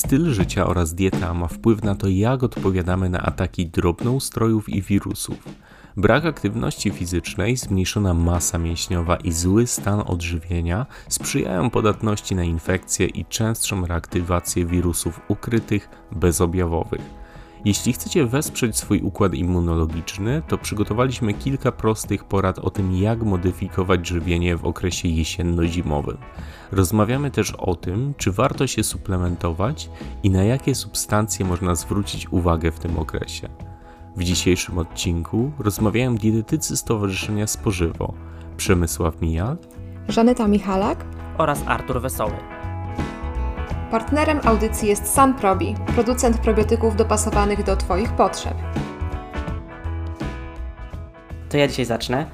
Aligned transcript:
styl 0.00 0.32
życia 0.32 0.66
oraz 0.66 0.94
dieta 0.94 1.34
ma 1.34 1.48
wpływ 1.48 1.82
na 1.82 1.94
to, 1.94 2.08
jak 2.08 2.42
odpowiadamy 2.42 3.08
na 3.08 3.22
ataki 3.22 3.66
drobnoustrojów 3.66 4.68
i 4.68 4.82
wirusów. 4.82 5.38
Brak 5.96 6.24
aktywności 6.24 6.90
fizycznej, 6.90 7.56
zmniejszona 7.56 8.14
masa 8.14 8.58
mięśniowa 8.58 9.16
i 9.16 9.32
zły 9.32 9.66
stan 9.66 10.02
odżywienia 10.06 10.86
sprzyjają 11.08 11.70
podatności 11.70 12.34
na 12.34 12.44
infekcje 12.44 13.06
i 13.06 13.24
częstszą 13.24 13.86
reaktywację 13.86 14.66
wirusów 14.66 15.20
ukrytych, 15.28 15.88
bezobjawowych. 16.12 17.19
Jeśli 17.64 17.92
chcecie 17.92 18.26
wesprzeć 18.26 18.76
swój 18.76 19.00
układ 19.00 19.34
immunologiczny, 19.34 20.42
to 20.48 20.58
przygotowaliśmy 20.58 21.34
kilka 21.34 21.72
prostych 21.72 22.24
porad 22.24 22.58
o 22.58 22.70
tym, 22.70 22.96
jak 22.96 23.22
modyfikować 23.22 24.06
żywienie 24.06 24.56
w 24.56 24.64
okresie 24.64 25.08
jesienno-zimowym. 25.08 26.16
Rozmawiamy 26.72 27.30
też 27.30 27.50
o 27.50 27.74
tym, 27.74 28.14
czy 28.16 28.32
warto 28.32 28.66
się 28.66 28.84
suplementować 28.84 29.90
i 30.22 30.30
na 30.30 30.44
jakie 30.44 30.74
substancje 30.74 31.46
można 31.46 31.74
zwrócić 31.74 32.32
uwagę 32.32 32.72
w 32.72 32.78
tym 32.78 32.98
okresie. 32.98 33.48
W 34.16 34.24
dzisiejszym 34.24 34.78
odcinku 34.78 35.52
rozmawiają 35.58 36.16
dietetycy 36.16 36.76
Stowarzyszenia 36.76 37.46
Spożywo 37.46 38.14
Przemysław 38.56 39.20
Mijal, 39.20 39.56
Żaneta 40.08 40.48
Michalak 40.48 41.04
oraz 41.38 41.62
Artur 41.66 42.00
Wesoły. 42.00 42.59
Partnerem 43.90 44.40
audycji 44.44 44.88
jest 44.88 45.06
Sanprobi, 45.14 45.74
producent 45.94 46.38
probiotyków 46.38 46.96
dopasowanych 46.96 47.64
do 47.64 47.76
Twoich 47.76 48.12
potrzeb. 48.12 48.54
To 51.48 51.56
ja 51.56 51.68
dzisiaj 51.68 51.84
zacznę. 51.84 52.26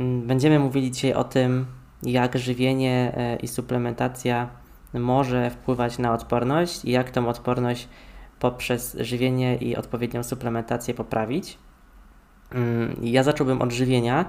Mm, 0.00 0.26
Będziemy 0.26 0.58
mówili 0.58 0.90
dzisiaj 0.90 1.12
o 1.14 1.24
tym, 1.24 1.66
jak 2.02 2.38
żywienie 2.38 3.12
e, 3.16 3.36
i 3.36 3.48
suplementacja 3.48 4.48
może 4.94 5.50
wpływać 5.50 5.98
na 5.98 6.12
odporność 6.14 6.84
i 6.84 6.90
jak 6.90 7.10
tą 7.10 7.28
odporność 7.28 7.88
poprzez 8.38 8.96
żywienie 9.00 9.56
i 9.56 9.76
odpowiednią 9.76 10.22
suplementację 10.22 10.94
poprawić. 10.94 11.58
Mm, 12.52 12.96
Ja 13.02 13.22
zacząłbym 13.22 13.62
od 13.62 13.72
żywienia 13.72 14.24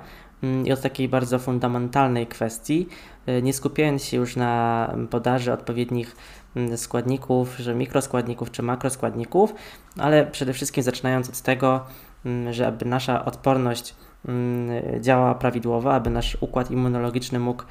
i 0.65 0.71
od 0.71 0.81
takiej 0.81 1.09
bardzo 1.09 1.39
fundamentalnej 1.39 2.27
kwestii, 2.27 2.87
e, 3.25 3.41
nie 3.41 3.53
skupiając 3.53 4.03
się 4.03 4.17
już 4.17 4.35
na 4.35 4.93
podaży 5.09 5.53
odpowiednich 5.53 6.15
mm, 6.55 6.77
składników, 6.77 7.57
że 7.57 7.75
mikroskładników 7.75 8.51
czy 8.51 8.63
makroskładników, 8.63 9.53
ale 9.97 10.25
przede 10.25 10.53
wszystkim 10.53 10.83
zaczynając 10.83 11.29
od 11.29 11.41
tego, 11.41 11.85
mm, 12.25 12.53
że 12.53 12.67
aby 12.67 12.85
nasza 12.85 13.25
odporność 13.25 13.95
mm, 14.27 15.01
działała 15.01 15.35
prawidłowo, 15.35 15.93
aby 15.93 16.09
nasz 16.09 16.37
układ 16.41 16.71
immunologiczny 16.71 17.39
mógł 17.39 17.63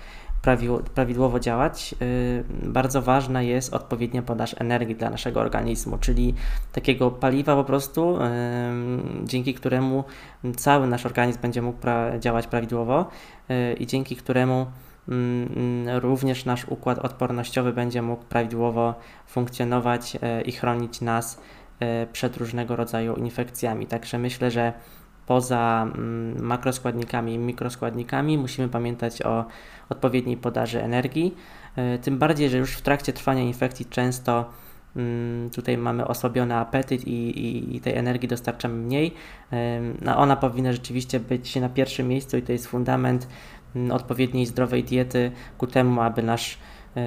prawidłowo 0.94 1.40
działać, 1.40 1.94
yy, 2.00 2.70
bardzo 2.70 3.02
ważna 3.02 3.42
jest 3.42 3.74
odpowiednia 3.74 4.22
podaż 4.22 4.54
energii 4.58 4.96
dla 4.96 5.10
naszego 5.10 5.40
organizmu, 5.40 5.98
czyli 5.98 6.34
takiego 6.72 7.10
paliwa 7.10 7.56
po 7.56 7.64
prostu, 7.64 8.18
yy, 8.18 9.26
dzięki 9.26 9.54
któremu 9.54 10.04
cały 10.56 10.86
nasz 10.86 11.06
organizm 11.06 11.40
będzie 11.40 11.62
mógł 11.62 11.80
pra- 11.80 12.18
działać 12.18 12.46
prawidłowo 12.46 13.08
yy, 13.48 13.72
i 13.72 13.86
dzięki 13.86 14.16
któremu 14.16 14.66
mm, 15.08 15.98
również 15.98 16.44
nasz 16.44 16.64
układ 16.68 16.98
odpornościowy 16.98 17.72
będzie 17.72 18.02
mógł 18.02 18.24
prawidłowo 18.24 18.94
funkcjonować 19.26 20.16
i 20.44 20.52
chronić 20.52 21.00
nas 21.00 21.40
przed 22.12 22.36
różnego 22.36 22.76
rodzaju 22.76 23.14
infekcjami. 23.16 23.86
Także 23.86 24.18
myślę, 24.18 24.50
że 24.50 24.72
poza 25.30 25.90
mm, 25.94 26.42
makroskładnikami 26.42 27.34
i 27.34 27.38
mikroskładnikami 27.38 28.38
musimy 28.38 28.68
pamiętać 28.68 29.22
o 29.22 29.44
odpowiedniej 29.88 30.36
podaży 30.36 30.82
energii. 30.82 31.34
Yy, 31.76 31.98
Tym 31.98 32.18
bardziej, 32.18 32.50
że 32.50 32.58
już 32.58 32.72
w 32.72 32.82
trakcie 32.82 33.12
trwania 33.12 33.42
infekcji 33.42 33.86
często 33.86 34.50
mm, 34.96 35.50
tutaj 35.50 35.78
mamy 35.78 36.06
osłabiony 36.06 36.54
apetyt 36.56 37.06
i, 37.06 37.40
i, 37.40 37.76
i 37.76 37.80
tej 37.80 37.94
energii 37.94 38.28
dostarczamy 38.28 38.74
mniej. 38.74 39.14
Ym, 39.52 39.98
No 40.02 40.16
ona 40.18 40.36
powinna 40.36 40.72
rzeczywiście 40.72 41.20
być 41.20 41.56
na 41.56 41.68
pierwszym 41.68 42.08
miejscu 42.08 42.36
i 42.36 42.42
to 42.42 42.52
jest 42.52 42.66
fundament 42.66 43.28
mm, 43.76 43.90
odpowiedniej 43.90 44.46
zdrowej 44.46 44.84
diety 44.84 45.32
ku 45.58 45.66
temu, 45.66 46.00
aby 46.00 46.22
nasz 46.22 46.58
yy, 46.96 47.02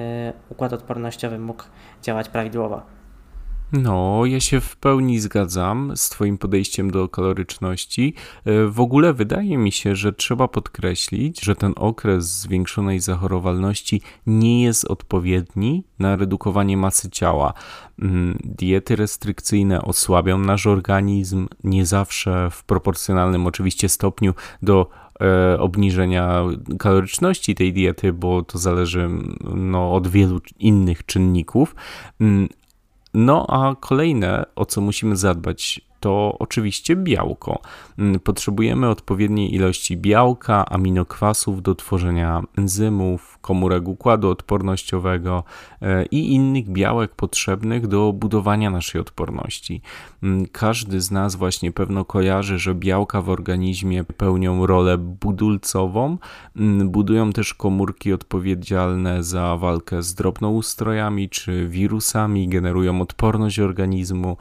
układ 0.48 0.72
odpornościowy 0.72 1.38
mógł 1.38 1.64
działać 2.02 2.28
prawidłowo. 2.28 2.82
No, 3.72 4.26
ja 4.26 4.40
się 4.40 4.60
w 4.60 4.76
pełni 4.76 5.20
zgadzam 5.20 5.92
z 5.96 6.08
Twoim 6.08 6.38
podejściem 6.38 6.90
do 6.90 7.08
kaloryczności. 7.08 8.14
E, 8.44 8.66
W 8.66 8.80
ogóle 8.80 9.12
wydaje 9.12 9.58
mi 9.58 9.72
się, 9.72 9.96
że 9.96 10.12
trzeba 10.12 10.48
podkreślić, 10.48 11.44
że 11.44 11.56
ten 11.56 11.72
okres 11.76 12.40
zwiększonej 12.40 13.00
zachorowalności 13.00 14.00
nie 14.26 14.62
jest 14.62 14.84
odpowiedni 14.84 15.84
na 15.98 16.16
redukowanie 16.16 16.76
masy 16.76 17.10
ciała. 17.10 17.52
Mm, 18.02 18.38
Diety 18.44 18.96
restrykcyjne 18.96 19.82
osłabią 19.82 20.38
nasz 20.38 20.66
organizm, 20.66 21.48
nie 21.64 21.86
zawsze 21.86 22.48
w 22.50 22.64
proporcjonalnym 22.64 23.46
oczywiście 23.46 23.88
stopniu 23.88 24.34
do 24.62 24.90
e, 25.20 25.60
obniżenia 25.60 26.42
kaloryczności 26.78 27.54
tej 27.54 27.72
diety, 27.72 28.12
bo 28.12 28.42
to 28.42 28.58
zależy 28.58 29.10
no, 29.54 29.94
od 29.94 30.08
wielu 30.08 30.40
innych 30.58 31.06
czynników. 31.06 31.74
No 33.14 33.46
a 33.48 33.74
kolejne, 33.74 34.46
o 34.56 34.64
co 34.64 34.80
musimy 34.80 35.16
zadbać, 35.16 35.80
to 36.04 36.36
oczywiście 36.38 36.96
białko. 36.96 37.62
Mm, 37.98 38.20
Potrzebujemy 38.20 38.88
odpowiedniej 38.88 39.54
ilości 39.54 39.96
białka, 39.96 40.66
aminokwasów 40.66 41.62
do 41.62 41.74
tworzenia 41.74 42.42
enzymów, 42.58 43.38
komórek 43.40 43.88
układu 43.88 44.30
odpornościowego 44.30 45.44
e, 45.82 46.04
i 46.06 46.34
innych 46.34 46.68
białek 46.68 47.14
potrzebnych 47.14 47.86
do 47.86 48.12
budowania 48.12 48.70
naszej 48.70 49.00
odporności. 49.00 49.82
Mm, 50.22 50.46
Każdy 50.52 51.00
z 51.00 51.10
nas 51.10 51.36
właśnie 51.36 51.72
pewno 51.72 52.04
kojarzy, 52.04 52.58
że 52.58 52.74
białka 52.74 53.22
w 53.22 53.28
organizmie 53.28 54.04
pełnią 54.04 54.66
rolę 54.66 54.98
budulcową, 54.98 56.18
Mm, 56.56 56.90
budują 56.90 57.32
też 57.32 57.54
komórki 57.54 58.12
odpowiedzialne 58.12 59.22
za 59.22 59.56
walkę 59.56 60.02
z 60.02 60.14
drobnoustrojami 60.14 61.28
czy 61.28 61.68
wirusami, 61.68 62.48
generują 62.48 63.00
odporność 63.00 63.60
organizmu, 63.60 64.36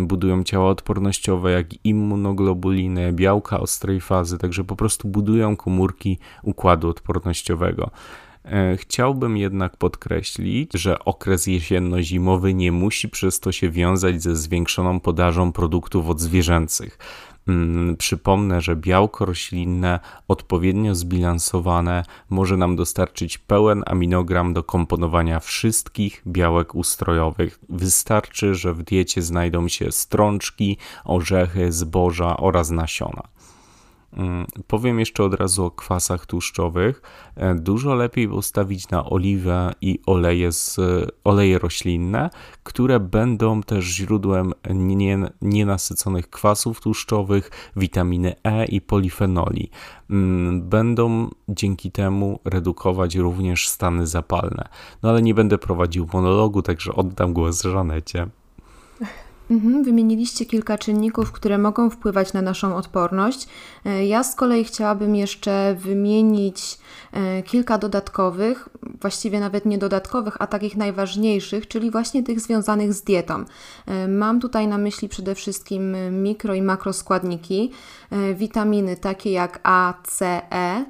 budują 0.00 0.44
ciała 0.44 0.70
odpornościowe 1.02 1.52
jak 1.52 1.66
immunoglobuliny, 1.84 3.12
białka 3.12 3.60
ostrej 3.60 4.00
fazy, 4.00 4.38
także 4.38 4.64
po 4.64 4.76
prostu 4.76 5.08
budują 5.08 5.56
komórki 5.56 6.18
układu 6.42 6.88
odpornościowego. 6.88 7.90
E, 8.44 8.76
Chciałbym 8.76 9.36
jednak 9.36 9.76
podkreślić, 9.76 10.72
że 10.74 11.04
okres 11.04 11.46
jesienno-zimowy 11.46 12.54
nie 12.54 12.72
musi 12.72 13.08
przez 13.08 13.40
to 13.40 13.52
się 13.52 13.70
wiązać 13.70 14.22
ze 14.22 14.36
zwiększoną 14.36 15.00
podażą 15.00 15.52
produktów 15.52 16.08
odzwierzęcych. 16.08 16.98
Mm, 17.48 17.96
Przypomnę, 17.96 18.60
że 18.60 18.76
białko 18.76 19.24
roślinne 19.24 20.00
odpowiednio 20.28 20.94
zbilansowane 20.94 22.04
może 22.30 22.56
nam 22.56 22.76
dostarczyć 22.76 23.38
pełen 23.38 23.82
aminogram 23.86 24.52
do 24.52 24.62
komponowania 24.62 25.40
wszystkich 25.40 26.22
białek 26.26 26.74
ustrojowych. 26.74 27.58
Wystarczy, 27.68 28.54
że 28.54 28.74
w 28.74 28.82
diecie 28.82 29.22
znajdą 29.22 29.68
się 29.68 29.92
strączki, 29.92 30.78
orzechy, 31.04 31.72
zboża 31.72 32.36
oraz 32.36 32.70
nasiona. 32.70 33.22
Mm, 34.16 34.46
Powiem 34.66 35.00
jeszcze 35.00 35.24
od 35.24 35.34
razu 35.34 35.64
o 35.64 35.70
kwasach 35.70 36.26
tłuszczowych. 36.26 37.02
E, 37.36 37.54
Dużo 37.54 37.94
lepiej 37.94 38.28
postawić 38.28 38.90
na 38.90 39.04
oliwę 39.10 39.72
i 39.80 39.98
oleje, 40.06 40.52
z, 40.52 40.80
oleje 41.24 41.58
roślinne, 41.58 42.30
które 42.62 43.00
będą 43.00 43.62
też 43.62 43.84
źródłem 43.84 44.52
nie, 44.70 45.18
nienasyconych 45.42 46.30
kwasów 46.30 46.80
tłuszczowych, 46.80 47.50
witaminy 47.76 48.34
E 48.44 48.64
i 48.64 48.80
polifenoli. 48.80 49.70
Mm, 50.10 50.68
Będą 50.68 51.28
dzięki 51.48 51.90
temu 51.90 52.40
redukować 52.44 53.16
również 53.16 53.68
stany 53.68 54.06
zapalne. 54.06 54.68
No 55.02 55.08
ale 55.10 55.22
nie 55.22 55.34
będę 55.34 55.58
prowadził 55.58 56.08
monologu, 56.12 56.62
także 56.62 56.92
oddam 56.94 57.32
głos 57.32 57.62
Żanecie. 57.62 58.26
Mhm, 59.50 59.84
wymieniliście 59.84 60.46
kilka 60.46 60.78
czynników, 60.78 61.32
które 61.32 61.58
mogą 61.58 61.90
wpływać 61.90 62.32
na 62.32 62.42
naszą 62.42 62.76
odporność. 62.76 63.48
E, 63.84 64.06
Ja 64.06 64.24
z 64.24 64.34
kolei 64.34 64.64
chciałabym 64.64 65.16
jeszcze 65.16 65.76
wymienić 65.78 66.78
e, 67.12 67.42
kilka 67.42 67.78
dodatkowych, 67.78 68.68
właściwie 69.00 69.40
nawet 69.40 69.66
nie 69.66 69.78
dodatkowych, 69.78 70.36
a 70.38 70.46
takich 70.46 70.76
najważniejszych, 70.76 71.68
czyli 71.68 71.90
właśnie 71.90 72.22
tych 72.22 72.40
związanych 72.40 72.92
z 72.94 73.02
dietą. 73.02 73.44
E, 73.86 74.08
Mam 74.08 74.40
tutaj 74.40 74.68
na 74.68 74.78
myśli 74.78 75.08
przede 75.08 75.34
wszystkim 75.34 75.96
mikro 76.22 76.54
i 76.54 76.62
makroskładniki, 76.62 77.70
witaminy 78.34 78.96
takie 78.96 79.32
jak 79.32 79.60
A, 79.62 79.94
C, 80.04 80.42
E. 80.52 80.84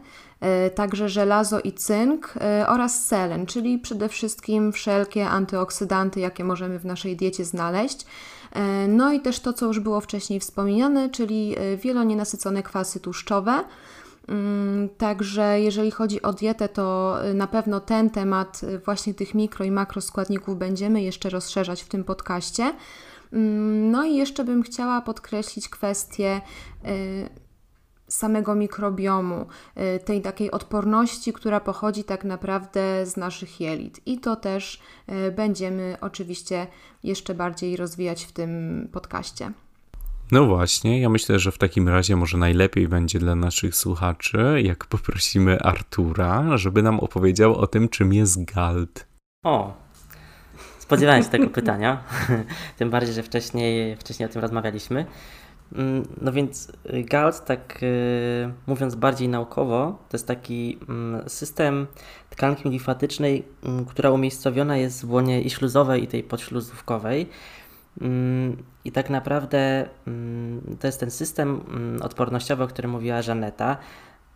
Także 0.74 1.08
żelazo 1.08 1.60
i 1.60 1.72
cynk 1.72 2.34
oraz 2.66 3.06
selen, 3.06 3.46
czyli 3.46 3.78
przede 3.78 4.08
wszystkim 4.08 4.72
wszelkie 4.72 5.28
antyoksydanty, 5.28 6.20
jakie 6.20 6.44
możemy 6.44 6.78
w 6.78 6.84
naszej 6.84 7.16
diecie 7.16 7.44
znaleźć. 7.44 8.06
E, 8.52 8.88
No 8.88 9.12
i 9.12 9.20
też 9.20 9.40
to, 9.40 9.52
co 9.52 9.66
już 9.66 9.80
było 9.80 10.00
wcześniej 10.00 10.40
wspomniane, 10.40 11.10
czyli 11.10 11.54
e, 11.58 11.76
wielonienasycone 11.76 12.62
kwasy 12.62 13.00
tłuszczowe. 13.00 13.64
Mm, 14.28 14.88
także 14.88 15.60
jeżeli 15.60 15.90
chodzi 15.90 16.22
o 16.22 16.32
dietę, 16.32 16.68
to 16.68 17.16
y, 17.30 17.34
na 17.34 17.46
pewno 17.46 17.80
ten 17.80 18.10
temat 18.10 18.60
właśnie 18.84 19.14
tych 19.14 19.34
mikro 19.34 19.64
i 19.64 19.70
makroskładników 19.70 20.58
będziemy 20.58 21.02
jeszcze 21.02 21.30
rozszerzać 21.30 21.82
w 21.82 21.88
tym 21.88 22.04
podcaście. 22.04 22.74
Mm, 23.32 23.90
no 23.90 24.04
i 24.04 24.16
jeszcze 24.16 24.44
bym 24.44 24.62
chciała 24.62 25.00
podkreślić 25.00 25.68
kwestię 25.68 26.40
samego 28.14 28.54
mikrobiomu, 28.54 29.46
tej 30.04 30.22
takiej 30.22 30.50
odporności, 30.50 31.32
która 31.32 31.60
pochodzi 31.60 32.04
tak 32.04 32.24
naprawdę 32.24 33.06
z 33.06 33.16
naszych 33.16 33.60
jelit. 33.60 34.00
I 34.06 34.18
to 34.18 34.36
też 34.36 34.80
będziemy 35.36 35.96
oczywiście 36.00 36.66
jeszcze 37.02 37.34
bardziej 37.34 37.76
rozwijać 37.76 38.24
w 38.24 38.32
tym 38.32 38.88
podcaście. 38.92 39.52
No 40.32 40.46
właśnie, 40.46 41.00
ja 41.00 41.08
myślę, 41.08 41.38
że 41.38 41.52
w 41.52 41.58
takim 41.58 41.88
razie 41.88 42.16
może 42.16 42.38
najlepiej 42.38 42.88
będzie 42.88 43.18
dla 43.18 43.34
naszych 43.34 43.76
słuchaczy, 43.76 44.62
jak 44.62 44.86
poprosimy 44.94 45.60
Artura, 45.60 46.56
żeby 46.56 46.82
nam 46.82 47.00
opowiedział 47.00 47.54
o 47.56 47.66
tym, 47.66 47.88
czym 47.88 48.12
jest 48.12 48.44
GALT. 48.44 49.06
O, 49.44 49.74
spodziewałem 50.78 51.22
się 51.22 51.28
tego 51.28 51.46
pytania, 51.46 52.02
tym 52.78 52.90
bardziej, 52.90 53.14
że 53.14 53.22
wcześniej, 53.22 53.96
wcześniej 53.96 54.28
o 54.28 54.32
tym 54.32 54.42
rozmawialiśmy. 54.42 55.06
Mm, 55.76 56.02
no 56.20 56.32
więc 56.32 56.72
y, 56.94 57.02
GALT, 57.02 57.44
tak 57.44 57.82
y, 57.82 58.52
mówiąc 58.66 58.94
bardziej 58.94 59.28
naukowo, 59.28 59.98
to 60.08 60.16
jest 60.16 60.26
taki 60.26 60.78
mm, 60.88 61.28
system 61.28 61.86
tkanki 62.30 62.68
limfatycznej, 62.68 63.44
mm, 63.64 63.84
która 63.84 64.10
umiejscowiona 64.10 64.76
jest 64.76 65.06
w 65.06 65.10
łonie 65.10 65.42
i 65.42 65.50
śluzowej 65.50 66.04
i 66.04 66.06
tej 66.06 66.22
podśluzówkowej. 66.22 67.28
I 68.84 68.92
tak 68.92 69.10
naprawdę 69.10 69.88
to 70.80 70.86
jest 70.86 71.00
ten 71.00 71.10
system 71.10 71.60
odpornościowy, 72.02 72.64
o 72.64 72.66
którym 72.66 72.90
mówiła 72.90 73.22
Żaneta. 73.22 73.76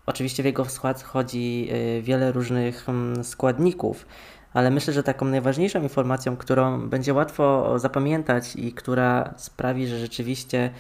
Oczywiście 0.07 0.43
w 0.43 0.47
jego 0.47 0.65
skład 0.65 1.03
wchodzi 1.03 1.69
y, 1.99 2.03
wiele 2.03 2.33
różnych 2.33 2.87
składników, 3.23 4.07
ale 4.53 4.71
myślę, 4.71 4.95
że 4.95 5.03
taką 5.03 5.27
najważniejszą 5.27 5.83
informacją, 5.83 6.37
którą 6.37 6.89
będzie 6.89 7.15
łatwo 7.15 7.79
zapamiętać 7.79 8.57
i 8.57 8.73
która 8.73 9.35
sprawi, 9.37 9.87
że 9.87 9.99
rzeczywiście 9.99 10.71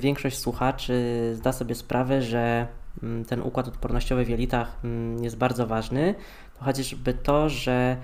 większość 0.00 0.38
słuchaczy 0.38 1.30
zda 1.34 1.52
sobie 1.52 1.74
sprawę, 1.74 2.22
że 2.22 2.66
ten 3.26 3.42
układ 3.42 3.68
odpornościowy 3.68 4.24
w 4.24 4.28
jelitach 4.28 4.76
jest 5.20 5.36
bardzo 5.36 5.66
ważny, 5.66 6.14
to 6.58 6.64
chociażby 6.64 7.14
to, 7.14 7.48
że 7.48 7.96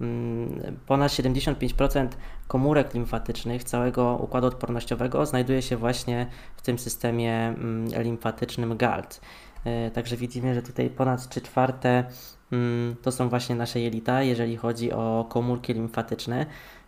Mm, 0.00 0.76
ponad 0.86 1.12
75% 1.12 2.08
komórek 2.48 2.94
limfatycznych 2.94 3.64
całego 3.64 4.16
układu 4.16 4.46
odpornościowego 4.46 5.26
znajduje 5.26 5.62
się 5.62 5.76
właśnie 5.76 6.26
w 6.56 6.62
tym 6.62 6.78
systemie 6.78 7.34
mm, 7.34 8.02
limfatycznym 8.02 8.76
GALT. 8.76 9.20
E, 9.64 9.90
także 9.90 10.16
widzimy, 10.16 10.54
że 10.54 10.62
tutaj 10.62 10.90
ponad 10.90 11.28
3 11.28 11.40
czwarte 11.40 12.04
mm, 12.52 12.96
to 13.02 13.12
są 13.12 13.28
właśnie 13.28 13.54
nasze 13.54 13.80
jelita, 13.80 14.22
jeżeli 14.22 14.56
chodzi 14.56 14.92
o 14.92 15.26
komórki 15.28 15.74
limfatyczne. 15.74 16.46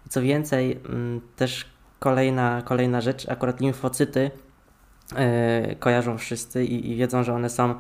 Co 0.09 0.23
więcej, 0.23 0.81
też 1.37 1.67
kolejna, 2.03 2.63
kolejna 2.65 3.01
rzecz, 3.01 3.29
akurat 3.29 3.61
limfocyty 3.61 4.31
e, 5.17 5.75
kojarzą 5.75 6.19
wszyscy 6.19 6.65
i, 6.65 6.91
i 6.91 6.97
wiedzą, 6.97 7.25
że 7.25 7.35
one 7.35 7.51
są 7.51 7.75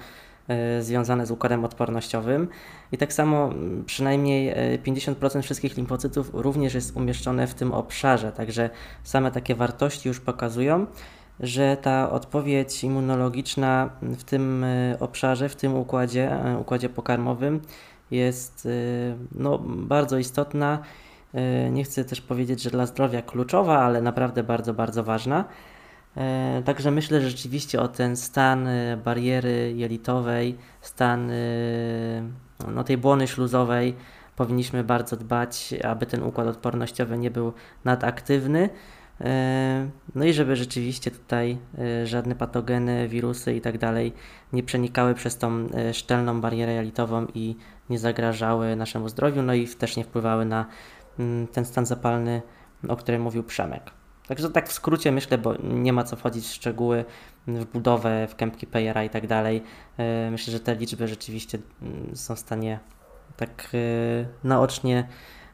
E, 0.49 0.83
związane 0.83 1.27
z 1.27 1.31
układem 1.31 1.65
odpornościowym. 1.65 2.49
I 2.93 2.99
tak 2.99 3.13
samo 3.13 3.51
przynajmniej 3.87 4.55
50% 4.85 5.39
e, 5.39 5.43
wszystkich 5.43 5.77
limfocytów 5.77 6.31
również 6.33 6.75
jest 6.75 6.97
umieszczone 6.97 7.47
w 7.47 7.55
tym 7.55 7.73
obszarze, 7.73 8.33
także 8.33 8.71
same 9.03 9.31
takie 9.31 9.55
wartości 9.55 10.09
już 10.09 10.21
pokazują, 10.21 10.87
że 11.41 11.77
ta 11.77 12.11
odpowiedź 12.11 12.85
immunologiczna 12.85 13.91
w 14.03 14.25
tym 14.25 14.65
obszarze, 15.01 15.49
w 15.49 15.57
tym 15.57 15.75
układzie, 15.75 16.39
układzie 16.61 16.89
pokarmowym 16.89 17.61
jest 18.11 18.69
no, 19.35 19.59
bardzo 19.67 20.19
istotna. 20.19 20.79
Nie 21.71 21.85
chcę 21.85 22.05
też 22.05 22.21
powiedzieć, 22.21 22.63
że 22.63 22.71
dla 22.71 22.87
zdrowia 22.87 23.23
kluczowa, 23.23 23.79
ale 23.79 24.03
naprawdę 24.03 24.43
bardzo, 24.43 24.75
bardzo 24.75 25.05
ważna. 25.05 25.45
E, 26.17 26.63
także 26.65 26.91
myślę 26.91 27.21
że 27.21 27.31
rzeczywiście 27.31 27.81
o 27.81 27.89
ten 27.89 28.17
stan 28.17 28.67
e, 28.67 28.97
bariery 28.97 29.73
jelitowej, 29.77 30.59
stan 30.81 31.31
e, 31.31 31.35
no, 32.69 32.85
tej 32.85 32.99
błony 32.99 33.27
śluzowej 33.27 33.95
powinniśmy 34.37 34.85
bardzo 34.85 35.17
dbać, 35.17 35.75
aby 35.85 36.07
ten 36.07 36.23
układ 36.23 36.47
odpornościowy 36.47 37.19
nie 37.19 37.31
był 37.31 37.53
nadaktywny. 37.85 38.71
No 40.15 40.25
i 40.25 40.33
żeby 40.33 40.57
rzeczywiście 40.57 41.11
tutaj 41.11 41.59
żadne 42.05 42.35
patogeny, 42.35 43.09
wirusy 43.09 43.55
i 43.55 43.61
tak 43.61 43.79
dalej 43.79 44.13
nie 44.53 44.63
przenikały 44.63 45.15
przez 45.15 45.39
tą 45.39 45.69
szczelną 45.93 46.41
barierę 46.41 46.73
jelitową 46.73 47.27
i 47.35 47.57
nie 47.91 47.99
zagrażały 47.99 48.77
naszemu 48.77 49.09
zdrowiu, 49.09 49.43
no 49.43 49.55
i 49.55 49.69
też 49.69 49.97
nie 49.97 50.05
wpływały 50.05 50.45
na 50.45 50.67
ten 51.53 51.65
stan 51.65 51.87
zapalny, 51.87 52.43
o 52.89 52.97
którym 52.97 53.23
mówił 53.23 53.43
Przemek. 53.43 53.91
Także 54.29 54.51
tak 54.51 54.69
w 54.69 54.73
skrócie 54.73 55.13
myślę, 55.13 55.39
bo 55.39 55.55
nie 55.63 55.93
ma 55.93 56.05
co 56.05 56.17
wchodzić 56.17 56.47
w 56.47 56.53
szczegóły, 56.53 57.05
w 57.47 57.65
budowę, 57.65 58.27
w 58.27 58.37
kępki 58.37 58.67
payera 58.67 59.05
i 59.05 59.11
tak 59.11 59.27
dalej. 59.27 59.63
E, 59.99 60.31
myślę, 60.31 60.53
że 60.53 60.61
te 60.61 60.75
liczby 60.75 61.09
rzeczywiście 61.09 61.59
mm, 61.83 62.17
są 62.17 62.35
w 62.35 62.39
stanie 62.39 62.79
tak 63.37 63.69
e, 63.75 64.27
naocznie 64.45 65.09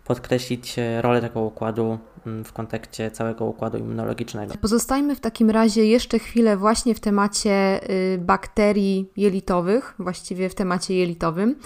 podkreślić 0.08 0.78
e, 0.78 1.02
rolę 1.02 1.20
tego 1.20 1.40
układu 1.40 1.98
mm, 2.26 2.44
w 2.44 2.52
kontekście 2.52 3.10
całego 3.10 3.44
układu 3.44 3.78
immunologicznego. 3.78 4.54
Pozostajmy 4.60 5.16
w 5.16 5.20
takim 5.20 5.50
razie 5.50 5.84
jeszcze 5.84 6.18
chwilę 6.18 6.56
właśnie 6.56 6.94
w 6.94 7.00
temacie 7.00 7.80
y, 7.90 8.18
bakterii 8.18 9.10
jelitowych, 9.16 9.94
właściwie 9.98 10.48
w 10.48 10.54
temacie 10.54 10.94
jelitowym. 10.94 11.56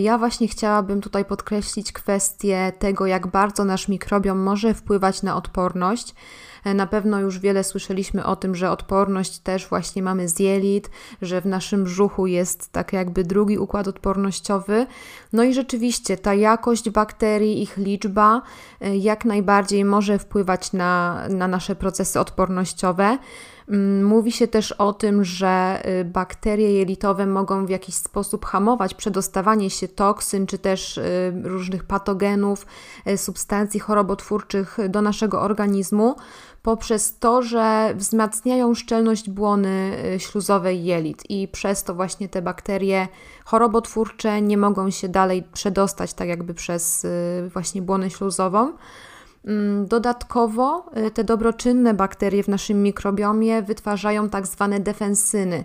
Ja 0.00 0.18
właśnie 0.18 0.48
chciałabym 0.48 1.00
tutaj 1.00 1.24
podkreślić 1.24 1.92
kwestię 1.92 2.72
tego, 2.78 3.06
jak 3.06 3.26
bardzo 3.26 3.64
nasz 3.64 3.88
mikrobiom 3.88 4.38
może 4.38 4.74
wpływać 4.74 5.22
na 5.22 5.36
odporność. 5.36 6.14
E, 6.64 6.74
na 6.74 6.86
pewno 6.86 7.20
już 7.20 7.38
wiele 7.38 7.64
słyszeliśmy 7.64 8.24
o 8.24 8.36
tym, 8.36 8.54
że 8.54 8.70
odporność 8.70 9.38
też 9.38 9.66
właśnie 9.66 10.02
mamy 10.02 10.28
z 10.28 10.38
jelit, 10.38 10.90
że 11.22 11.40
w 11.40 11.46
naszym 11.46 11.84
brzuchu 11.84 12.26
jest 12.26 12.72
tak 12.72 12.92
jakby 12.92 13.24
drugi 13.24 13.58
układ 13.58 13.88
odpornościowy. 13.88 14.86
No 15.32 15.42
i 15.42 15.54
rzeczywiście 15.54 16.16
ta 16.16 16.34
jakość 16.34 16.90
bakterii, 16.90 17.62
ich 17.62 17.76
liczba 17.76 18.42
e, 18.80 18.96
jak 18.96 19.24
najbardziej 19.24 19.84
może 19.84 20.18
wpływać 20.18 20.72
na, 20.72 21.22
na 21.28 21.48
nasze 21.48 21.76
procesy 21.76 22.20
odpornościowe. 22.20 23.18
Mm, 23.70 24.04
mówi 24.04 24.32
się 24.32 24.48
też 24.48 24.72
o 24.72 24.92
tym, 24.92 25.24
że 25.24 25.82
y, 26.00 26.04
bakterie 26.04 26.72
jelitowe 26.72 27.26
mogą 27.26 27.66
w 27.66 27.70
jakiś 27.70 27.94
sposób 27.94 28.44
hamować 28.44 28.94
przedostawanie 28.94 29.70
się 29.70 29.88
toksyn 29.88 30.46
czy 30.46 30.58
też 30.58 30.98
y, 30.98 31.32
różnych 31.44 31.84
patogenów, 31.84 32.66
y, 33.08 33.18
substancji 33.18 33.80
chorobotwórczych 33.80 34.78
do 34.88 35.02
naszego 35.02 35.40
organizmu 35.40 36.16
poprzez 36.62 37.18
to, 37.18 37.42
że 37.42 37.94
wzmacniają 37.94 38.74
szczelność 38.74 39.30
błony 39.30 39.92
śluzowej 40.18 40.84
jelit 40.84 41.30
i 41.30 41.48
przez 41.48 41.84
to 41.84 41.94
właśnie 41.94 42.28
te 42.28 42.42
bakterie 42.42 43.08
chorobotwórcze 43.44 44.42
nie 44.42 44.56
mogą 44.56 44.90
się 44.90 45.08
dalej 45.08 45.42
przedostać 45.52 46.14
tak 46.14 46.28
jakby 46.28 46.54
przez 46.54 47.06
właśnie 47.52 47.82
błonę 47.82 48.10
śluzową. 48.10 48.72
Mm, 49.44 49.86
dodatkowo 49.86 50.84
y, 51.06 51.10
te 51.10 51.24
dobroczynne 51.24 51.94
bakterie 51.94 52.42
w 52.42 52.48
naszym 52.48 52.82
mikrobiomie 52.82 53.62
wytwarzają 53.62 54.28
tak 54.28 54.46
zwane 54.46 54.80
defensyny. 54.80 55.64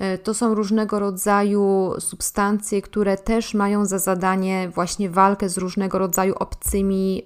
Y, 0.00 0.18
to 0.18 0.34
są 0.34 0.54
różnego 0.54 0.98
rodzaju 0.98 1.92
substancje, 1.98 2.82
które 2.82 3.16
też 3.16 3.54
mają 3.54 3.86
za 3.86 3.98
zadanie 3.98 4.68
właśnie 4.74 5.10
walkę 5.10 5.48
z 5.48 5.58
różnego 5.58 5.98
rodzaju 5.98 6.34
obcymi 6.34 7.22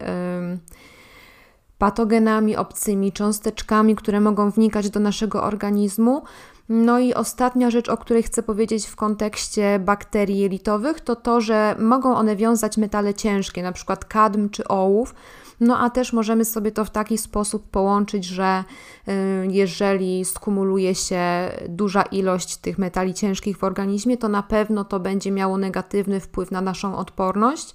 patogenami, 1.78 2.56
obcymi 2.56 3.12
cząsteczkami, 3.12 3.96
które 3.96 4.20
mogą 4.20 4.50
wnikać 4.50 4.90
do 4.90 5.00
naszego 5.00 5.42
organizmu. 5.42 6.22
No 6.68 6.98
i 6.98 7.14
ostatnia 7.14 7.70
rzecz, 7.70 7.88
o 7.88 7.96
której 7.96 8.22
chcę 8.22 8.42
powiedzieć 8.42 8.86
w 8.86 8.96
kontekście 8.96 9.78
bakterii 9.78 10.38
jelitowych, 10.38 11.00
to 11.00 11.16
to, 11.16 11.40
że 11.40 11.76
mogą 11.78 12.16
one 12.16 12.36
wiązać 12.36 12.76
metale 12.76 13.14
ciężkie, 13.14 13.62
przykład 13.72 14.04
kadm 14.04 14.50
czy 14.50 14.68
ołów. 14.68 15.14
No 15.60 15.78
a 15.78 15.90
też 15.90 16.12
możemy 16.12 16.44
sobie 16.44 16.72
to 16.72 16.84
w 16.84 16.90
taki 16.90 17.18
sposób 17.18 17.70
połączyć, 17.70 18.24
że 18.24 18.64
y, 19.08 19.12
jeżeli 19.50 20.24
skumuluje 20.24 20.94
się 20.94 21.22
duża 21.68 22.02
ilość 22.02 22.56
tych 22.56 22.78
metali 22.78 23.14
ciężkich 23.14 23.58
w 23.58 23.64
organizmie, 23.64 24.16
to 24.16 24.28
na 24.28 24.42
pewno 24.42 24.84
to 24.84 25.00
będzie 25.00 25.30
miało 25.30 25.58
negatywny 25.58 26.20
wpływ 26.20 26.50
na 26.50 26.60
naszą 26.60 26.96
odporność. 26.96 27.74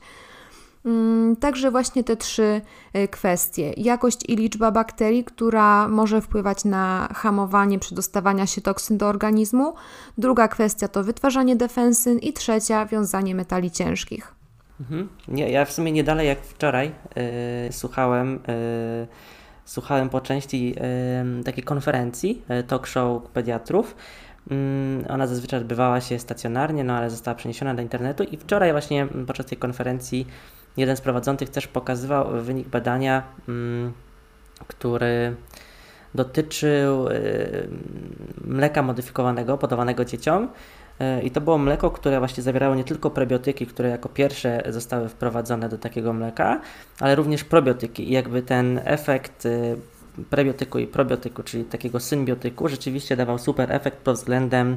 Mm, 0.86 1.36
także 1.36 1.72
właśnie 1.72 2.04
te 2.04 2.18
trzy 2.18 2.62
y, 2.96 3.08
kwestie: 3.08 3.74
jakość 3.78 4.30
i 4.30 4.36
liczba 4.36 4.72
bakterii, 4.72 5.24
która 5.24 5.88
może 5.88 6.22
wpływać 6.22 6.66
na 6.66 7.10
hamowanie 7.16 7.80
przedostawania 7.80 8.48
się 8.48 8.62
toksyn 8.62 8.98
do 8.98 9.08
organizmu. 9.08 9.74
Druga 10.18 10.48
kwestia 10.48 10.88
to 10.88 11.04
wytwarzanie 11.04 11.56
defensyn 11.56 12.20
i 12.20 12.34
trzecia 12.34 12.86
wiązanie 12.86 13.36
metali 13.36 13.72
ciężkich. 13.72 14.35
Mhm. 14.80 15.10
Nie, 15.28 15.52
ja 15.52 15.66
w 15.66 15.72
sumie 15.72 15.92
nie 15.92 16.04
dalej 16.04 16.28
jak 16.28 16.42
wczoraj 16.42 16.92
yy, 17.16 17.24
słuchałem, 17.72 18.40
yy, 18.48 19.08
słuchałem 19.66 20.10
po 20.10 20.22
części 20.22 20.70
yy, 21.38 21.44
takiej 21.44 21.64
konferencji 21.64 22.42
talk 22.68 22.88
show 22.88 23.24
pediatrów 23.24 23.96
Mm, 24.52 25.06
ona 25.10 25.28
zazwyczaj 25.28 25.60
odbywała 25.60 26.02
się 26.02 26.20
stacjonarnie, 26.20 26.84
no 26.84 26.94
ale 26.94 27.10
została 27.10 27.36
przeniesiona 27.36 27.74
do 27.74 27.82
internetu 27.82 28.24
i 28.24 28.38
wczoraj 28.38 28.72
właśnie 28.72 29.08
podczas 29.28 29.46
tej 29.46 29.58
konferencji 29.58 30.28
jeden 30.78 30.98
z 30.98 31.02
prowadzących 31.02 31.50
też 31.50 31.68
pokazywał 31.68 32.44
wynik 32.44 32.68
badania, 32.68 33.24
mm, 33.48 33.94
który 34.68 35.36
dotyczył 36.16 37.08
y, 37.08 37.70
mleka 38.46 38.82
modyfikowanego, 38.82 39.58
podawanego 39.58 40.06
dzieciom. 40.06 40.50
I 41.24 41.32
to 41.32 41.42
było 41.42 41.58
mleko, 41.58 41.92
które 41.92 42.20
właśnie 42.20 42.44
zawierało 42.44 42.76
nie 42.76 42.84
tylko 42.84 43.10
prebiotyki, 43.10 43.66
które 43.66 43.90
jako 43.90 44.10
pierwsze 44.10 44.64
zostały 44.70 45.10
wprowadzone 45.10 45.70
do 45.70 45.78
takiego 45.78 46.14
mleka, 46.14 46.62
ale 47.00 47.16
również 47.16 47.44
probiotyki. 47.44 48.10
I 48.10 48.12
jakby 48.12 48.42
ten 48.42 48.82
efekt 48.84 49.46
y, 49.46 49.78
prebiotyku 50.30 50.80
i 50.80 50.88
probiotyku, 50.88 51.44
czyli 51.44 51.64
takiego 51.64 52.00
symbiotyku, 52.00 52.68
rzeczywiście 52.68 53.16
dawał 53.16 53.38
super 53.38 53.72
efekt 53.72 53.98
pod 53.98 54.16
względem 54.16 54.76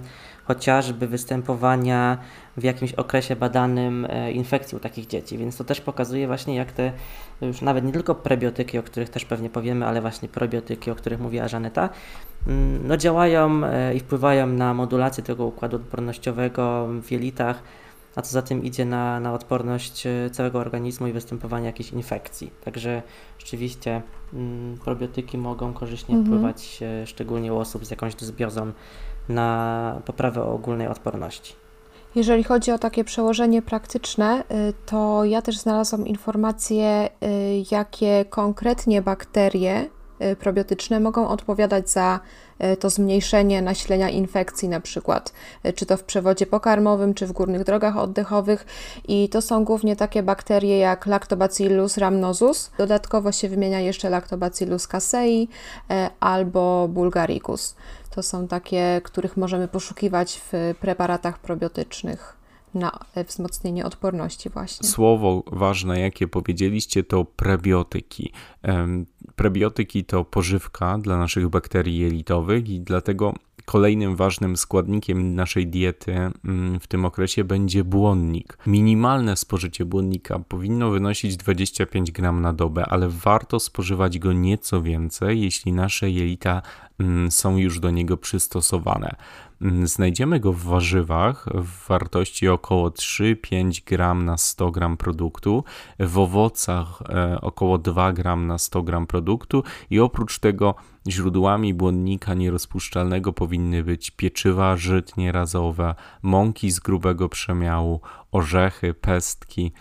chociażby 0.49 1.07
występowania 1.07 2.19
w 2.57 2.63
jakimś 2.63 2.93
okresie 2.93 3.37
badanym 3.37 4.07
e, 4.11 4.33
infekcji 4.33 4.77
u 4.77 4.81
takich 4.81 5.07
dzieci. 5.07 5.39
Więc 5.39 5.57
to 5.57 5.65
też 5.65 5.81
pokazuje 5.81 6.27
właśnie, 6.27 6.55
jak 6.55 6.73
te 6.73 6.93
już 7.41 7.63
nawet 7.63 7.85
nie 7.85 7.93
tylko 7.93 8.15
prebiotyki, 8.15 8.79
o 8.79 8.83
których 8.83 9.09
też 9.09 9.25
pewnie 9.25 9.51
powiemy, 9.51 9.87
ale 9.87 10.01
właśnie 10.01 10.29
probiotyki, 10.29 10.91
o 10.91 10.95
których 10.95 11.21
mówiła 11.21 11.49
Żaneta, 11.49 11.89
mm, 12.47 12.89
no 12.89 12.97
działają 12.97 13.65
e, 13.65 13.95
i 13.95 14.01
wpływają 14.01 14.47
na 14.47 14.75
modulację 14.75 15.25
tego 15.25 15.47
układu 15.47 15.77
odpornościowego 15.77 16.89
w 17.03 17.11
jelitach, 17.11 17.63
a 18.17 18.23
co 18.23 18.33
za 18.33 18.43
tym 18.43 18.65
idzie 18.65 18.85
na, 18.85 19.21
na 19.21 19.33
odporność 19.33 20.07
e, 20.07 20.31
całego 20.31 20.59
organizmu 20.59 21.07
i 21.07 21.13
występowanie 21.13 21.67
jakichś 21.67 21.93
infekcji. 21.93 22.51
Także 22.65 23.03
rzeczywiście 23.39 24.03
mm, 24.35 24.79
probiotyki 24.85 25.39
mogą 25.39 25.73
korzystnie 25.73 26.17
mhm. 26.17 26.27
wpływać, 26.27 26.81
szczególnie 27.05 27.53
u 27.53 27.59
osób 27.59 27.87
z 27.87 27.91
jakąś 27.91 28.15
dysbiozą, 28.15 28.73
na 29.29 30.01
poprawę 30.05 30.45
ogólnej 30.45 30.89
odporności. 30.89 31.55
Jeżeli 32.15 32.45
chodzi 32.45 32.73
o 32.73 32.79
takie 32.79 33.05
przełożenie 33.05 33.63
praktyczne, 33.63 34.41
y, 34.41 34.73
to 34.87 35.25
ja 35.25 35.43
też 35.43 35.59
znalazłam 35.59 36.07
informacje, 36.07 37.09
y, 37.23 37.65
jakie 37.71 38.25
konkretnie 38.31 39.03
bakterie 39.03 39.89
y, 40.23 40.37
probiotyczne 40.37 41.01
mogą 41.01 41.29
odpowiadać 41.29 41.91
za 41.91 42.21
to 42.81 42.91
zmniejszenie 42.91 43.63
nasilenia 43.63 44.11
infekcji, 44.11 44.69
na 44.69 44.81
przykład, 44.81 45.33
czy 45.75 45.87
to 45.87 45.97
w 45.97 46.05
przewodzie 46.05 46.47
pokarmowym, 46.47 47.15
czy 47.15 47.27
w 47.27 47.33
górnych 47.33 47.65
drogach 47.65 47.97
oddechowych. 47.97 48.67
I 49.09 49.29
to 49.29 49.43
są 49.43 49.65
głównie 49.65 49.97
takie 49.97 50.23
bakterie 50.23 50.79
jak 50.79 51.07
Lactobacillus 51.07 51.99
rhamnosus. 51.99 52.71
Dodatkowo 52.79 53.33
się 53.33 53.49
wymienia 53.49 53.81
jeszcze 53.81 54.11
Lactobacillus 54.11 54.87
casei 54.87 55.49
albo 56.21 56.89
Bulgaricus. 56.89 57.77
To 58.19 58.23
są 58.23 58.49
takie, 58.49 59.01
których 59.05 59.37
możemy 59.37 59.69
poszukiwać 59.69 60.43
w 60.53 60.75
preparatach 60.81 61.39
probiotycznych 61.39 62.37
na 62.75 62.99
wzmocnienie 63.29 63.87
odporności 63.87 64.51
właśnie. 64.51 64.89
Słowo 64.89 65.43
ważne, 65.47 66.01
jakie 66.01 66.29
powiedzieliście, 66.29 67.05
to 67.05 67.25
prebiotyki. 67.25 68.33
Prebiotyki 69.37 70.05
to 70.05 70.25
pożywka 70.25 70.99
dla 70.99 71.19
naszych 71.19 71.49
bakterii 71.49 71.99
jelitowych 71.99 72.69
i 72.69 72.81
dlatego 72.81 73.35
Kolejnym 73.69 74.17
ważnym 74.17 74.57
składnikiem 74.57 75.35
naszej 75.35 75.67
diety 75.67 76.13
mm, 76.13 76.81
w 76.81 76.87
tym 76.87 77.05
okresie 77.05 77.45
będzie 77.45 77.85
błonnik. 77.85 78.59
Minimalne 78.67 79.37
spożycie 79.37 79.85
błonnika 79.85 80.39
powinno 80.39 80.91
wynosić 80.91 81.37
25 81.37 82.13
gram 82.13 82.43
na 82.43 82.53
dobę, 82.53 82.87
ale 82.87 83.09
warto 83.09 83.61
spożywać 83.61 84.19
go 84.19 84.33
nieco 84.33 84.83
więcej, 84.83 85.41
jeśli 85.41 85.73
nasze 85.73 86.11
jelita 86.11 86.63
są 87.31 87.57
już 87.57 87.81
do 87.81 87.91
niego 87.91 88.17
przystosowane. 88.17 89.17
Mm, 89.63 89.87
znajdziemy 89.87 90.41
go 90.41 90.53
w 90.53 90.63
warzywach 90.63 91.47
w 91.55 91.89
wartości 91.89 92.49
około 92.49 92.89
3-5 92.89 93.85
gram 93.85 94.25
na 94.25 94.37
100 94.37 94.71
gram 94.71 94.97
produktu, 94.97 95.65
w 96.01 96.19
owocach 96.19 97.03
e, 97.09 97.41
około 97.41 97.79
2 97.79 98.13
gram 98.13 98.47
na 98.47 98.59
100 98.59 98.83
gram 98.83 99.07
produktu 99.07 99.63
i 99.91 100.01
oprócz 100.01 100.39
tego 100.39 100.75
źródłami 101.09 101.75
błonnika 101.75 102.35
nierozpuszczalnego 102.35 103.33
powinny 103.33 103.85
być 103.85 104.11
pieczywa 104.11 104.77
żytnie 104.77 105.33
razowe, 105.33 105.95
mąki 106.23 106.71
z 106.71 106.81
grubego 106.81 107.29
przemiału, 107.29 108.01
orzechy, 108.33 108.95
pestki. 108.95 109.73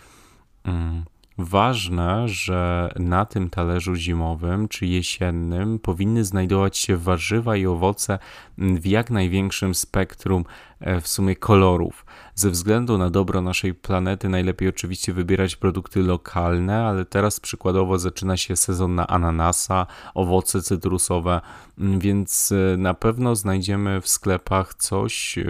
Mm. 0.64 1.04
Ważne, 1.40 2.28
że 2.28 2.92
na 2.98 3.24
tym 3.24 3.50
talerzu 3.50 3.94
zimowym 3.94 4.68
czy 4.68 4.86
jesiennym 4.86 5.78
powinny 5.78 6.24
znajdować 6.24 6.78
się 6.78 6.96
warzywa 6.96 7.56
i 7.56 7.66
owoce 7.66 8.18
w 8.58 8.86
jak 8.86 9.10
największym 9.10 9.74
spektrum 9.74 10.44
e, 10.80 11.00
w 11.00 11.08
sumie 11.08 11.36
kolorów. 11.36 12.06
Ze 12.34 12.50
względu 12.50 12.98
na 12.98 13.10
dobro 13.10 13.42
naszej 13.42 13.74
planety 13.74 14.28
najlepiej 14.28 14.68
oczywiście 14.68 15.12
wybierać 15.12 15.56
produkty 15.56 16.02
lokalne, 16.02 16.86
ale 16.86 17.04
teraz 17.04 17.40
przykładowo 17.40 17.98
zaczyna 17.98 18.36
się 18.36 18.56
sezon 18.56 18.94
na 18.94 19.06
ananasa, 19.06 19.86
owoce 20.14 20.62
cytrusowe, 20.62 21.40
więc 21.78 22.52
e, 22.52 22.76
na 22.76 22.94
pewno 22.94 23.36
znajdziemy 23.36 24.00
w 24.00 24.08
sklepach 24.08 24.74
coś, 24.74 25.38
e, 25.38 25.44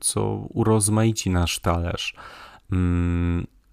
co 0.00 0.24
urozmaici 0.34 1.30
nasz 1.30 1.58
talerz. 1.58 2.14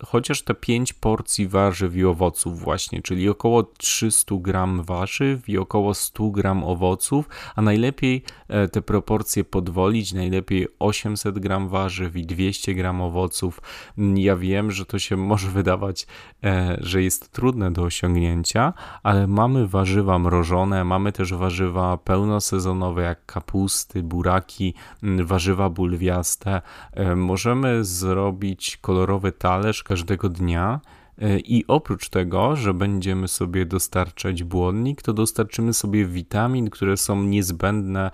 Chociaż 0.05 0.41
te 0.41 0.53
5 0.53 0.93
porcji 0.93 1.47
warzyw 1.47 1.95
i 1.95 2.05
owoców 2.05 2.59
właśnie, 2.59 3.01
czyli 3.01 3.29
około 3.29 3.63
300 3.63 4.35
gram 4.35 4.83
warzyw 4.83 5.49
i 5.49 5.57
około 5.57 5.93
100 5.93 6.29
gram 6.29 6.63
owoców, 6.63 7.29
a 7.55 7.61
najlepiej 7.61 8.23
e, 8.47 8.67
te 8.67 8.81
proporcje 8.81 9.43
podwolić, 9.43 10.13
najlepiej 10.13 10.67
800 10.79 11.39
gram 11.39 11.67
warzyw 11.67 12.15
i 12.15 12.25
200 12.25 12.75
gram 12.75 13.01
owoców. 13.01 13.61
Mm, 13.97 14.17
ja 14.17 14.35
wiem, 14.35 14.71
że 14.71 14.85
to 14.85 14.99
się 14.99 15.17
może 15.31 15.47
wydawać, 15.47 16.07
e, 16.43 16.77
że 16.81 17.03
jest 17.03 17.31
trudne 17.31 17.71
do 17.71 17.83
osiągnięcia, 17.83 18.73
ale 19.03 19.27
mamy 19.27 19.67
warzywa 19.67 20.19
mrożone, 20.19 20.83
mamy 20.83 21.11
też 21.11 21.33
warzywa 21.33 21.97
pełnosezonowe 21.97 23.03
jak 23.03 23.25
kapusty, 23.25 24.03
buraki, 24.03 24.73
mm, 25.03 25.25
warzywa 25.25 25.69
bulwiaste. 25.69 26.61
E, 26.93 27.15
możemy 27.15 27.83
zrobić 27.83 28.77
kolorowy 28.77 29.31
talerz, 29.31 29.83
każdego 29.87 30.29
dnia. 30.29 30.79
E, 31.21 31.39
I 31.39 31.67
oprócz 31.67 32.09
tego, 32.09 32.55
że 32.55 32.73
będziemy 32.73 33.27
sobie 33.27 33.65
dostarczać 33.65 34.43
błonnik, 34.43 35.01
to 35.01 35.13
dostarczymy 35.13 35.73
sobie 35.73 36.05
witamin, 36.05 36.69
które 36.69 36.97
są 36.97 37.23
niezbędne 37.23 38.11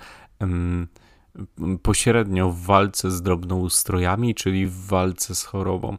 pośrednio 1.82 2.50
w 2.50 2.62
walce 2.62 3.12
z 3.12 3.22
drobnoustrojami, 3.22 4.36
czyli 4.36 4.68
w 4.68 4.86
walce 4.86 5.36
z 5.36 5.44
chorobą. 5.44 5.98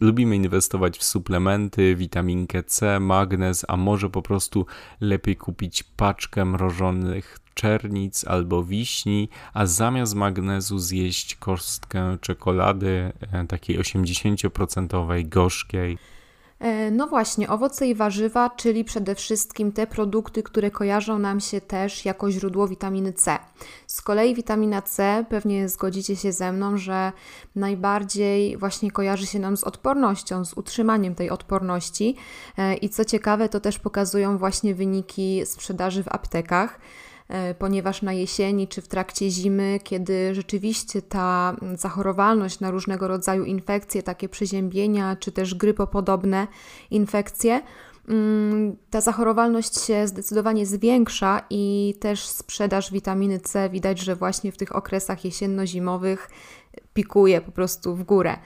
Lubimy 0.00 0.36
inwestować 0.36 0.98
w 0.98 1.04
suplementy, 1.04 1.96
witaminkę 1.96 2.62
C, 2.62 3.00
magnez, 3.00 3.64
a 3.68 3.76
może 3.76 4.10
po 4.10 4.22
prostu 4.22 4.66
lepiej 5.00 5.36
kupić 5.36 5.82
paczkę 5.82 6.44
mrożonych 6.44 7.38
czernic 7.54 8.24
albo 8.24 8.64
wiśni, 8.64 9.28
a 9.54 9.66
zamiast 9.66 10.14
magnezu 10.14 10.78
zjeść 10.78 11.34
kostkę 11.34 12.18
czekolady 12.20 13.12
e, 13.32 13.46
takiej 13.46 13.78
80% 13.78 15.28
gorzkiej. 15.28 15.98
E, 16.60 16.90
no 16.90 17.06
właśnie, 17.06 17.48
owoce 17.48 17.86
i 17.86 17.94
warzywa, 17.94 18.50
czyli 18.50 18.84
przede 18.84 19.14
wszystkim 19.14 19.72
te 19.72 19.86
produkty, 19.86 20.42
które 20.42 20.70
kojarzą 20.70 21.18
nam 21.18 21.40
się 21.40 21.60
też 21.60 22.04
jako 22.04 22.30
źródło 22.30 22.68
witaminy 22.68 23.12
C. 23.12 23.38
Z 23.86 24.02
kolei 24.02 24.34
witamina 24.34 24.82
C, 24.82 25.24
pewnie 25.28 25.68
zgodzicie 25.68 26.16
się 26.16 26.32
ze 26.32 26.52
mną, 26.52 26.76
że 26.76 27.12
najbardziej 27.56 28.56
właśnie 28.56 28.90
kojarzy 28.90 29.26
się 29.26 29.38
nam 29.38 29.56
z 29.56 29.64
odpornością, 29.64 30.44
z 30.44 30.54
utrzymaniem 30.54 31.14
tej 31.14 31.30
odporności. 31.30 32.16
E, 32.58 32.74
I 32.74 32.88
co 32.88 33.04
ciekawe, 33.04 33.48
to 33.48 33.60
też 33.60 33.78
pokazują 33.78 34.38
właśnie 34.38 34.74
wyniki 34.74 35.46
sprzedaży 35.46 36.02
w 36.02 36.08
aptekach. 36.08 36.80
E, 37.30 37.54
ponieważ 37.54 38.02
na 38.02 38.12
jesieni 38.12 38.68
czy 38.68 38.82
w 38.82 38.88
trakcie 38.88 39.30
zimy, 39.30 39.78
kiedy 39.84 40.34
rzeczywiście 40.34 41.02
ta 41.02 41.56
zachorowalność 41.74 42.60
na 42.60 42.70
różnego 42.70 43.08
rodzaju 43.08 43.44
infekcje, 43.44 44.02
takie 44.02 44.28
przeziębienia 44.28 45.16
czy 45.16 45.32
też 45.32 45.54
grypopodobne 45.54 46.46
infekcje, 46.90 47.60
mm, 48.08 48.76
ta 48.90 49.00
zachorowalność 49.00 49.80
się 49.80 50.08
zdecydowanie 50.08 50.66
zwiększa 50.66 51.42
i 51.50 51.94
też 52.00 52.26
sprzedaż 52.26 52.92
witaminy 52.92 53.40
C 53.40 53.70
widać, 53.70 54.00
że 54.00 54.16
właśnie 54.16 54.52
w 54.52 54.56
tych 54.56 54.76
okresach 54.76 55.24
jesienno-zimowych 55.24 56.30
pikuje 56.94 57.40
po 57.40 57.52
prostu 57.52 57.96
w 57.96 58.02
górę. 58.02 58.36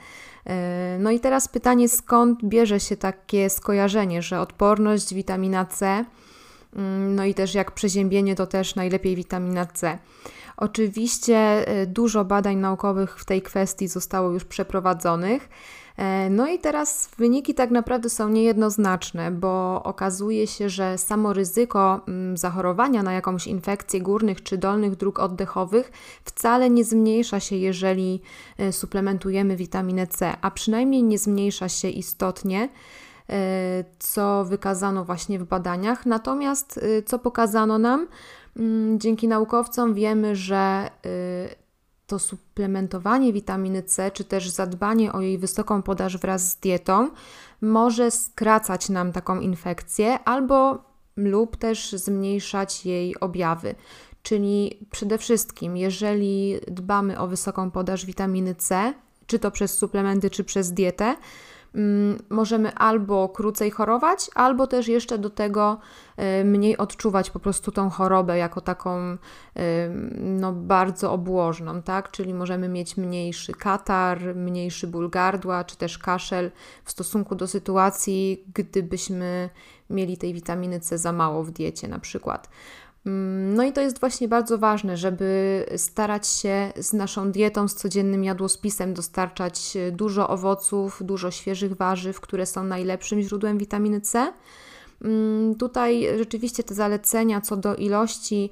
E, 0.45 0.97
no 0.99 1.11
i 1.11 1.19
teraz 1.19 1.47
pytanie, 1.47 1.89
skąd 1.89 2.43
bierze 2.43 2.79
się 2.79 2.97
takie 2.97 3.49
skojarzenie, 3.49 4.21
że 4.21 4.39
odporność, 4.39 5.13
witamina 5.13 5.65
C 5.65 6.05
no 7.09 7.25
i 7.25 7.33
też 7.33 7.53
jak 7.53 7.71
przeziębienie, 7.71 8.35
to 8.35 8.47
też 8.47 8.75
najlepiej 8.75 9.15
witamina 9.15 9.65
C. 9.65 9.97
Oczywiście 10.57 11.69
y, 11.81 11.87
dużo 11.87 12.25
badań 12.25 12.57
naukowych 12.57 13.19
w 13.19 13.25
tej 13.25 13.41
kwestii 13.41 13.87
zostało 13.87 14.31
już 14.31 14.45
przeprowadzonych. 14.45 15.49
E, 15.97 16.29
no 16.29 16.47
i 16.47 16.59
teraz 16.59 17.09
wyniki 17.17 17.53
tak 17.53 17.71
naprawdę 17.71 18.09
są 18.09 18.29
niejednoznaczne, 18.29 19.31
bo 19.31 19.83
okazuje 19.83 20.47
się, 20.47 20.69
że 20.69 20.97
samo 20.97 21.33
ryzyko 21.33 22.01
mm, 22.07 22.37
zachorowania 22.37 23.03
na 23.03 23.13
jakąś 23.13 23.47
infekcję 23.47 24.01
górnych 24.01 24.43
czy 24.43 24.57
dolnych 24.57 24.95
dróg 24.95 25.19
oddechowych 25.19 25.91
wcale 26.23 26.69
nie 26.69 26.83
zmniejsza 26.83 27.39
się, 27.39 27.55
jeżeli 27.55 28.21
e, 28.57 28.71
suplementujemy 28.71 29.55
witaminę 29.55 30.07
C, 30.07 30.33
a 30.41 30.51
przynajmniej 30.51 31.03
nie 31.03 31.19
zmniejsza 31.19 31.69
się 31.69 31.89
istotnie 31.89 32.63
e, 32.63 32.69
co 33.99 34.45
wykazano 34.45 35.05
właśnie 35.05 35.39
w 35.39 35.43
badaniach. 35.43 36.05
Natomiast 36.05 36.79
co 37.05 37.19
pokazano 37.19 37.77
nam, 37.77 38.07
mm, 38.57 38.99
dzięki 38.99 39.27
naukowcom 39.27 39.93
wiemy, 39.93 40.35
że 40.35 40.89
to 42.07 42.19
suplementowanie 42.19 43.33
witaminy 43.33 43.83
C, 43.83 44.11
czy 44.11 44.23
też 44.23 44.49
zadbanie 44.49 45.13
o 45.13 45.21
jej 45.21 45.37
wysoką 45.37 45.81
podaż 45.81 46.17
wraz 46.17 46.49
z 46.49 46.55
dietą 46.55 47.09
może 47.61 48.11
skracać 48.11 48.89
nam 48.89 49.11
taką 49.11 49.39
infekcję 49.39 50.19
albo 50.19 50.83
lub 51.15 51.57
też 51.57 51.91
zmniejszać 51.91 52.85
jej 52.85 53.19
objawy. 53.19 53.75
Czyli 54.23 54.87
przede 54.91 55.17
wszystkim, 55.17 55.77
jeżeli 55.77 56.59
dbamy 56.67 57.19
o 57.19 57.27
wysoką 57.27 57.71
podaż 57.71 58.05
witaminy 58.05 58.55
C, 58.55 58.93
czy 59.27 59.39
to 59.39 59.51
przez 59.51 59.77
suplementy, 59.77 60.29
czy 60.29 60.43
przez 60.43 60.71
dietę, 60.73 61.15
możemy 62.29 62.73
albo 62.73 63.29
krócej 63.29 63.71
chorować, 63.71 64.29
albo 64.35 64.67
też 64.67 64.87
jeszcze 64.87 65.17
do 65.17 65.29
tego 65.29 65.77
y, 66.41 66.45
mniej 66.45 66.77
odczuwać 66.77 67.31
po 67.31 67.39
prostu 67.39 67.71
tą 67.71 67.89
chorobę 67.89 68.37
jako 68.37 68.61
taką 68.61 69.13
y, 69.13 69.17
no, 70.19 70.53
bardzo 70.53 71.11
obłożną, 71.11 71.81
tak? 71.81 72.11
Czyli 72.11 72.33
możemy 72.33 72.69
mieć 72.69 72.97
mniejszy 72.97 73.53
katar, 73.53 74.35
mniejszy 74.35 74.87
ból 74.87 75.09
gardła, 75.09 75.63
czy 75.63 75.77
też 75.77 75.97
kaszel 75.97 76.51
w 76.83 76.91
stosunku 76.91 77.35
do 77.35 77.47
sytuacji, 77.47 78.45
gdybyśmy 78.53 79.49
mieli 79.89 80.17
tej 80.17 80.33
witaminy 80.33 80.79
C 80.79 80.97
za 80.97 81.11
mało 81.11 81.43
w 81.43 81.51
diecie 81.51 81.87
na 81.87 81.99
przykład. 81.99 82.49
Mm, 83.05 83.53
no 83.55 83.63
i 83.63 83.73
to 83.73 83.81
jest 83.81 83.99
właśnie 83.99 84.27
bardzo 84.27 84.57
ważne, 84.57 84.97
żeby 84.97 85.65
starać 85.77 86.27
się 86.27 86.73
z 86.75 86.93
naszą 86.93 87.31
dietą, 87.31 87.67
z 87.67 87.75
codziennym 87.75 88.23
jadłospisem 88.23 88.93
dostarczać 88.93 89.77
dużo 89.91 90.29
owoców, 90.29 90.99
dużo 91.03 91.31
świeżych 91.31 91.73
warzyw, 91.73 92.21
które 92.21 92.45
są 92.45 92.63
najlepszym 92.63 93.21
źródłem 93.21 93.57
witaminy 93.57 94.01
C. 94.01 94.33
Mm, 95.01 95.55
tutaj 95.55 96.07
rzeczywiście 96.17 96.63
te 96.63 96.73
zalecenia 96.73 97.41
co 97.41 97.57
do 97.57 97.75
ilości 97.75 98.49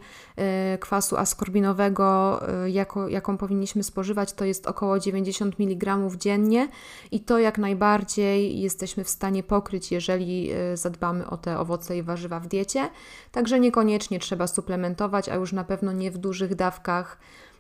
y, 0.73 0.77
kwasu 0.77 1.17
askorbinowego, 1.17 2.41
y, 2.65 2.71
jako, 2.71 3.07
jaką 3.07 3.37
powinniśmy 3.37 3.83
spożywać, 3.83 4.33
to 4.33 4.45
jest 4.45 4.67
około 4.67 4.99
90 4.99 5.55
mg 5.59 5.97
dziennie 6.17 6.67
i 7.11 7.19
to 7.19 7.39
jak 7.39 7.57
najbardziej 7.57 8.59
jesteśmy 8.59 9.03
w 9.03 9.09
stanie 9.09 9.43
pokryć, 9.43 9.91
jeżeli 9.91 10.51
y, 10.73 10.77
zadbamy 10.77 11.27
o 11.29 11.37
te 11.37 11.59
owoce 11.59 11.97
i 11.97 12.03
warzywa 12.03 12.39
w 12.39 12.47
diecie. 12.47 12.89
Także 13.31 13.59
niekoniecznie 13.59 14.19
trzeba 14.19 14.47
suplementować, 14.47 15.29
a 15.29 15.35
już 15.35 15.53
na 15.53 15.63
pewno 15.63 15.91
nie 15.91 16.11
w 16.11 16.17
dużych 16.17 16.55
dawkach 16.55 17.17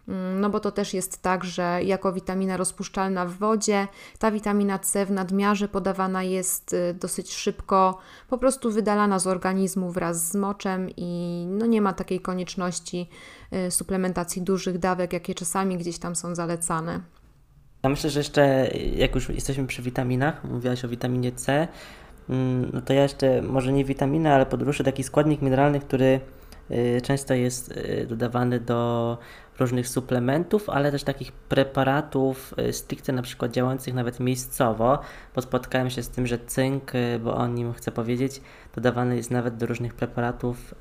no 0.07 0.49
bo 0.49 0.59
to 0.59 0.71
też 0.71 0.93
jest 0.93 1.21
tak, 1.21 1.43
że 1.43 1.79
jako 1.83 2.13
witamina 2.13 2.57
rozpuszczalna 2.57 3.25
w 3.25 3.33
wodzie, 3.33 3.87
ta 4.19 4.31
witamina 4.31 4.79
C 4.79 5.05
w 5.05 5.11
nadmiarze 5.11 5.67
podawana 5.67 6.23
jest 6.23 6.73
y, 6.73 6.93
dosyć 6.93 7.33
szybko, 7.33 7.97
po 8.29 8.37
prostu 8.37 8.71
wydalana 8.71 9.19
z 9.19 9.27
organizmu 9.27 9.91
wraz 9.91 10.31
z 10.31 10.35
moczem 10.35 10.89
i 10.97 11.45
no 11.49 11.65
nie 11.65 11.81
ma 11.81 11.93
takiej 11.93 12.19
konieczności 12.19 13.09
y, 13.67 13.71
suplementacji 13.71 14.41
dużych 14.41 14.77
dawek, 14.77 15.13
jakie 15.13 15.35
czasami 15.35 15.77
gdzieś 15.77 15.97
tam 15.97 16.15
są 16.15 16.35
zalecane. 16.35 16.99
Ja 17.83 17.89
myślę, 17.89 18.09
że 18.09 18.19
jeszcze 18.19 18.67
jak 18.95 19.15
już 19.15 19.29
jesteśmy 19.29 19.67
przy 19.67 19.81
witaminach, 19.81 20.43
mówiłaś 20.43 20.85
o 20.85 20.87
witaminie 20.87 21.31
C, 21.31 21.67
mm, 22.29 22.71
no 22.73 22.81
to 22.81 22.93
ja 22.93 23.03
jeszcze 23.03 23.41
może 23.41 23.73
nie 23.73 23.85
witaminy, 23.85 24.33
ale 24.33 24.45
podruszę 24.45 24.83
taki 24.83 25.03
składnik 25.03 25.41
mineralny, 25.41 25.79
który 25.79 26.19
często 27.03 27.33
jest 27.33 27.73
dodawany 28.07 28.59
do 28.59 29.17
różnych 29.59 29.87
suplementów, 29.87 30.69
ale 30.69 30.91
też 30.91 31.03
takich 31.03 31.31
preparatów 31.31 32.53
y, 32.59 32.73
stricte 32.73 33.13
na 33.13 33.21
przykład 33.21 33.51
działających 33.51 33.93
nawet 33.93 34.19
miejscowo, 34.19 34.99
bo 35.35 35.41
spotkałem 35.41 35.89
się 35.89 36.03
z 36.03 36.09
tym, 36.09 36.27
że 36.27 36.39
cynk, 36.39 36.95
y, 36.95 37.19
bo 37.19 37.35
o 37.35 37.47
nim 37.47 37.73
chcę 37.73 37.91
powiedzieć, 37.91 38.41
dodawany 38.75 39.15
jest 39.15 39.31
nawet 39.31 39.57
do 39.57 39.65
różnych 39.65 39.93
preparatów, 39.93 40.75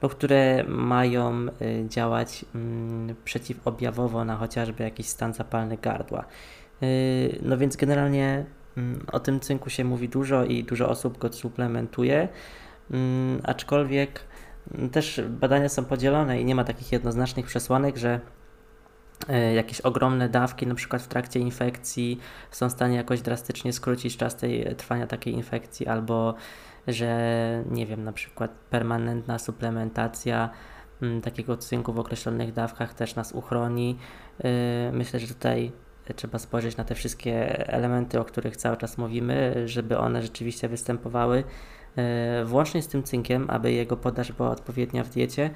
bo 0.00 0.08
które 0.08 0.64
mają 0.68 1.46
y, 1.46 1.84
działać 1.88 2.44
mm, 2.54 3.16
przeciwobjawowo 3.24 4.24
na 4.24 4.36
chociażby 4.36 4.82
jakiś 4.84 5.06
stan 5.06 5.34
zapalny 5.34 5.76
gardła. 5.76 6.24
No 7.42 7.58
więc 7.58 7.76
generalnie 7.76 8.46
mm, 8.76 9.06
o 9.12 9.20
tym 9.20 9.40
cynku 9.40 9.70
się 9.70 9.84
mówi 9.84 10.08
dużo 10.08 10.44
i 10.44 10.64
dużo 10.64 10.88
osób 10.88 11.18
go 11.18 11.32
suplementuje, 11.32 12.28
mm, 12.90 13.40
aczkolwiek 13.44 14.20
też 14.92 15.20
badania 15.28 15.68
są 15.68 15.84
podzielone 15.84 16.40
i 16.40 16.44
nie 16.44 16.54
ma 16.54 16.64
takich 16.64 16.92
jednoznacznych 16.92 17.46
przesłanek, 17.46 17.96
że 17.96 18.20
e, 19.28 19.54
jakieś 19.54 19.80
ogromne 19.80 20.28
dawki, 20.28 20.66
na 20.66 20.74
przykład 20.74 21.02
w 21.02 21.08
trakcie 21.08 21.40
infekcji, 21.40 22.20
są 22.50 22.68
w 22.68 22.72
stanie 22.72 22.96
jakoś 22.96 23.20
drastycznie 23.20 23.72
skrócić 23.72 24.16
czas 24.16 24.36
tej, 24.36 24.76
trwania 24.76 25.06
takiej 25.06 25.34
infekcji, 25.34 25.86
albo 25.86 26.34
że 26.86 27.64
nie 27.70 27.86
wiem, 27.86 28.04
na 28.04 28.12
przykład 28.12 28.50
permanentna 28.70 29.38
suplementacja 29.38 30.50
m, 31.02 31.08
mm, 31.08 31.20
takiego 31.20 31.56
cynku 31.56 31.92
w 31.92 31.98
określonych 31.98 32.52
dawkach 32.52 32.94
też 32.94 33.14
nas 33.14 33.32
uchroni. 33.32 33.98
Yy, 34.44 34.50
myślę, 34.92 35.20
że 35.20 35.26
tutaj 35.26 35.72
trzeba 36.16 36.38
spojrzeć 36.38 36.76
na 36.76 36.84
te 36.84 36.94
wszystkie 36.94 37.66
elementy, 37.68 38.20
o 38.20 38.24
których 38.24 38.56
cały 38.56 38.76
czas 38.76 38.98
mówimy, 38.98 39.68
żeby 39.68 39.98
one 39.98 40.22
rzeczywiście 40.22 40.68
występowały 40.68 41.44
E, 41.44 41.46
włącznie 42.44 42.82
z 42.82 42.88
tym 42.88 43.02
cynkiem, 43.02 43.50
aby 43.50 43.72
jego 43.72 43.96
podaż 43.96 44.32
była 44.32 44.50
odpowiednia 44.50 45.04
w 45.04 45.08
diecie. 45.08 45.50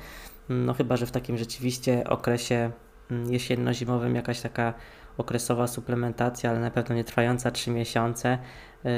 No 0.49 0.75
chyba, 0.75 0.97
że 0.97 1.07
w 1.07 1.11
takim 1.11 1.39
rzeczywiście 1.39 2.05
okresie 2.09 2.71
mm, 3.11 3.33
jesienno-zimowym 3.33 4.15
jakaś 4.15 4.41
taka 4.41 4.75
okresowa 5.19 5.67
suplementacja, 5.67 6.51
ale 6.51 6.61
na 6.61 6.71
pewno 6.71 6.95
nie 6.95 7.05
trwająca 7.05 7.51
3 7.51 7.71
miesiące, 7.71 8.39
yy, 8.85 8.91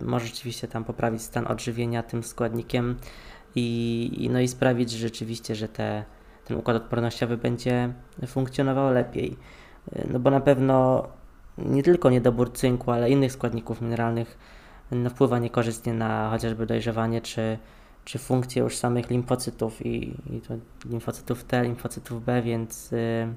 może 0.00 0.26
rzeczywiście 0.26 0.68
tam 0.68 0.84
poprawić 0.84 1.22
stan 1.22 1.46
odżywienia 1.46 2.02
tym 2.02 2.22
składnikiem 2.22 2.96
i, 3.54 4.10
i, 4.18 4.30
no 4.30 4.40
i 4.40 4.48
sprawić 4.48 4.90
że 4.90 4.98
rzeczywiście, 4.98 5.54
że 5.54 5.68
te, 5.68 6.04
ten 6.44 6.56
układ 6.56 6.76
odpornościowy 6.76 7.36
będzie 7.36 7.92
funkcjonował 8.26 8.92
lepiej. 8.92 9.36
Yy, 9.92 10.08
no 10.12 10.18
bo 10.18 10.30
na 10.30 10.40
pewno 10.40 11.08
nie 11.58 11.82
tylko 11.82 12.10
niedobór 12.10 12.52
cynku, 12.52 12.90
ale 12.90 13.10
innych 13.10 13.32
składników 13.32 13.80
mineralnych 13.80 14.38
no, 14.90 15.10
wpływa 15.10 15.38
niekorzystnie 15.38 15.94
na 15.94 16.30
chociażby 16.30 16.66
dojrzewanie 16.66 17.20
czy, 17.20 17.58
czy 18.04 18.18
funkcję 18.18 18.62
już 18.62 18.76
samych 18.76 19.10
limfocytów 19.10 19.86
i, 19.86 20.14
i 20.30 20.40
limfocytów 20.84 21.44
T, 21.44 21.62
limfocytów 21.62 22.24
B, 22.24 22.42
więc 22.42 22.92
y, 22.92 23.34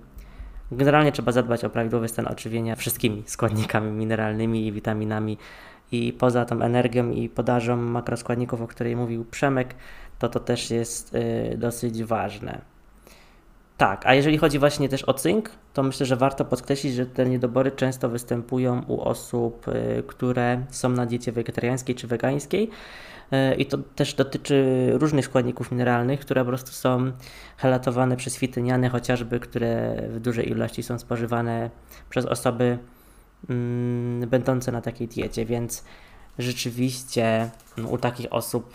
generalnie 0.72 1.12
trzeba 1.12 1.32
zadbać 1.32 1.66
o 1.66 1.70
prawidłowy 1.70 2.08
stan 2.08 2.28
odżywienia 2.28 2.76
wszystkimi 2.76 3.24
składnikami 3.26 3.92
mineralnymi 3.92 4.68
i 4.68 4.72
witaminami 4.72 5.38
i 5.92 6.14
poza 6.14 6.46
tą 6.46 6.62
energią 6.62 7.12
i 7.12 7.30
podażą 7.30 7.78
makroskładników, 7.78 8.62
o 8.62 8.68
której 8.68 8.96
mówił 8.96 9.26
Przemek, 9.26 9.76
to 10.20 10.30
to 10.30 10.40
też 10.40 10.72
jest 10.72 11.16
y, 11.16 11.58
dosyć 11.58 12.04
ważne. 12.04 12.77
Tak, 13.78 14.06
a 14.06 14.14
jeżeli 14.14 14.38
chodzi 14.38 14.60
właśnie 14.60 14.90
też 14.90 15.04
o 15.04 15.14
cynk, 15.14 15.50
to 15.74 15.84
myślę, 15.84 16.06
że 16.06 16.16
warto 16.16 16.46
podkreślić, 16.46 16.94
że 16.94 17.06
te 17.06 17.26
niedobory 17.26 17.72
często 17.72 18.10
występują 18.10 18.84
u 18.88 19.02
osób, 19.02 19.68
y, 19.68 20.04
które 20.08 20.66
są 20.70 20.90
na 20.90 21.06
diecie 21.06 21.32
wegetariańskiej 21.32 21.96
czy 21.96 22.08
wegańskiej. 22.08 22.70
Y, 23.34 23.56
I 23.56 23.66
to 23.66 23.78
też 23.78 24.14
dotyczy 24.14 24.90
różnych 24.94 25.26
składników 25.26 25.72
mineralnych, 25.72 26.20
które 26.20 26.42
po 26.42 26.48
prostu 26.48 26.72
są 26.72 27.12
helatowane 27.58 28.18
przez 28.18 28.38
fityniany, 28.38 28.90
chociażby, 28.90 29.40
które 29.40 30.02
w 30.10 30.20
dużej 30.20 30.50
ilości 30.50 30.84
są 30.84 31.00
spożywane 31.00 31.70
przez 32.10 32.26
osoby 32.26 32.78
mm, 33.50 34.30
będące 34.30 34.72
na 34.72 34.82
takiej 34.82 35.08
diecie, 35.08 35.46
więc 35.46 35.84
rzeczywiście 36.40 37.50
no, 37.78 37.90
u 37.90 37.98
takich 37.98 38.34
osób 38.34 38.74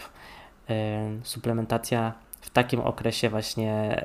y, 0.70 0.74
suplementacja 1.22 2.12
w 2.40 2.50
takim 2.50 2.80
okresie 2.80 3.28
właśnie 3.28 4.02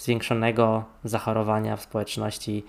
zwiększonego 0.00 0.84
zachorowania 1.04 1.76
w 1.76 1.82
społeczności, 1.82 2.64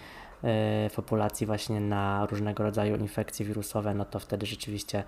w 0.89 0.93
populacji 0.95 1.47
właśnie 1.47 1.79
na 1.79 2.25
różnego 2.25 2.63
rodzaju 2.63 2.97
infekcje 2.97 3.45
wirusowe, 3.45 3.93
no 3.93 4.05
to 4.05 4.19
wtedy 4.19 4.45
rzeczywiście 4.45 5.03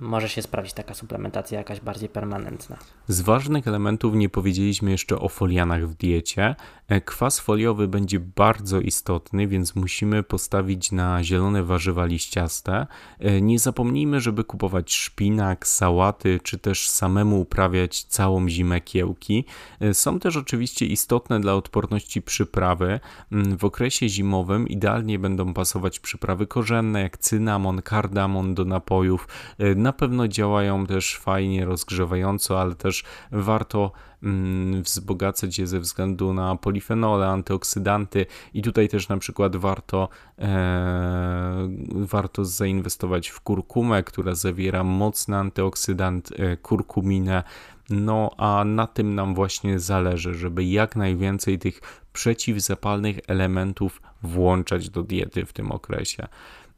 może 0.00 0.28
się 0.28 0.42
sprawdzić 0.42 0.74
taka 0.74 0.94
suplementacja 0.94 1.58
jakaś 1.58 1.80
bardziej 1.80 2.08
permanentna. 2.08 2.76
Z 3.08 3.20
ważnych 3.20 3.68
elementów 3.68 4.14
nie 4.14 4.28
powiedzieliśmy 4.28 4.90
jeszcze 4.90 5.18
o 5.18 5.28
folianach 5.28 5.88
w 5.88 5.94
diecie. 5.94 6.54
E, 6.88 7.00
kwas 7.00 7.40
foliowy 7.40 7.88
będzie 7.88 8.20
bardzo 8.20 8.80
istotny, 8.80 9.46
więc 9.46 9.74
musimy 9.74 10.22
postawić 10.22 10.92
na 10.92 11.24
zielone 11.24 11.62
warzywa 11.62 12.04
liściaste. 12.04 12.86
E, 13.18 13.40
nie 13.40 13.58
zapomnijmy, 13.58 14.20
żeby 14.20 14.44
kupować 14.44 14.94
szpinak, 14.94 15.66
sałaty, 15.66 16.40
czy 16.42 16.58
też 16.58 16.88
samemu 16.88 17.40
uprawiać 17.40 18.04
całą 18.04 18.48
zimę 18.48 18.80
kiełki. 18.80 19.44
E, 19.80 19.94
są 19.94 20.20
też 20.20 20.36
oczywiście 20.36 20.86
istotne 20.86 21.40
dla 21.40 21.54
odporności 21.54 22.22
przyprawy. 22.22 23.00
Mm, 23.32 23.58
w 23.58 23.64
okresie 23.64 24.08
zimowym 24.08 24.68
idealnie 24.68 25.18
będą 25.18 25.54
pasować 25.54 26.00
przyprawy 26.00 26.46
korzenne, 26.46 27.02
jak 27.02 27.18
cynamon, 27.18 27.82
kardamon 27.82 28.54
do 28.54 28.64
napojów. 29.14 29.28
Na 29.76 29.92
pewno 29.92 30.28
działają 30.28 30.86
też 30.86 31.16
fajnie 31.16 31.64
rozgrzewająco, 31.64 32.60
ale 32.60 32.74
też 32.74 33.04
warto 33.32 33.92
mm, 34.22 34.82
wzbogacać 34.82 35.58
je 35.58 35.66
ze 35.66 35.80
względu 35.80 36.34
na 36.34 36.56
polifenole, 36.56 37.28
antyoksydanty 37.28 38.26
i 38.54 38.62
tutaj 38.62 38.88
też 38.88 39.08
na 39.08 39.16
przykład 39.16 39.56
warto, 39.56 40.08
e, 40.38 41.68
warto 41.90 42.44
zainwestować 42.44 43.28
w 43.28 43.40
kurkumę, 43.40 44.02
która 44.02 44.34
zawiera 44.34 44.84
mocny 44.84 45.36
antyoksydant 45.36 46.30
e, 46.32 46.56
kurkuminę, 46.56 47.42
no 47.90 48.30
a 48.38 48.64
na 48.64 48.86
tym 48.86 49.14
nam 49.14 49.34
właśnie 49.34 49.78
zależy, 49.78 50.34
żeby 50.34 50.64
jak 50.64 50.96
najwięcej 50.96 51.58
tych 51.58 51.80
przeciwzapalnych 52.12 53.18
elementów 53.26 54.02
włączać 54.22 54.90
do 54.90 55.02
diety 55.02 55.46
w 55.46 55.52
tym 55.52 55.72
okresie. 55.72 56.28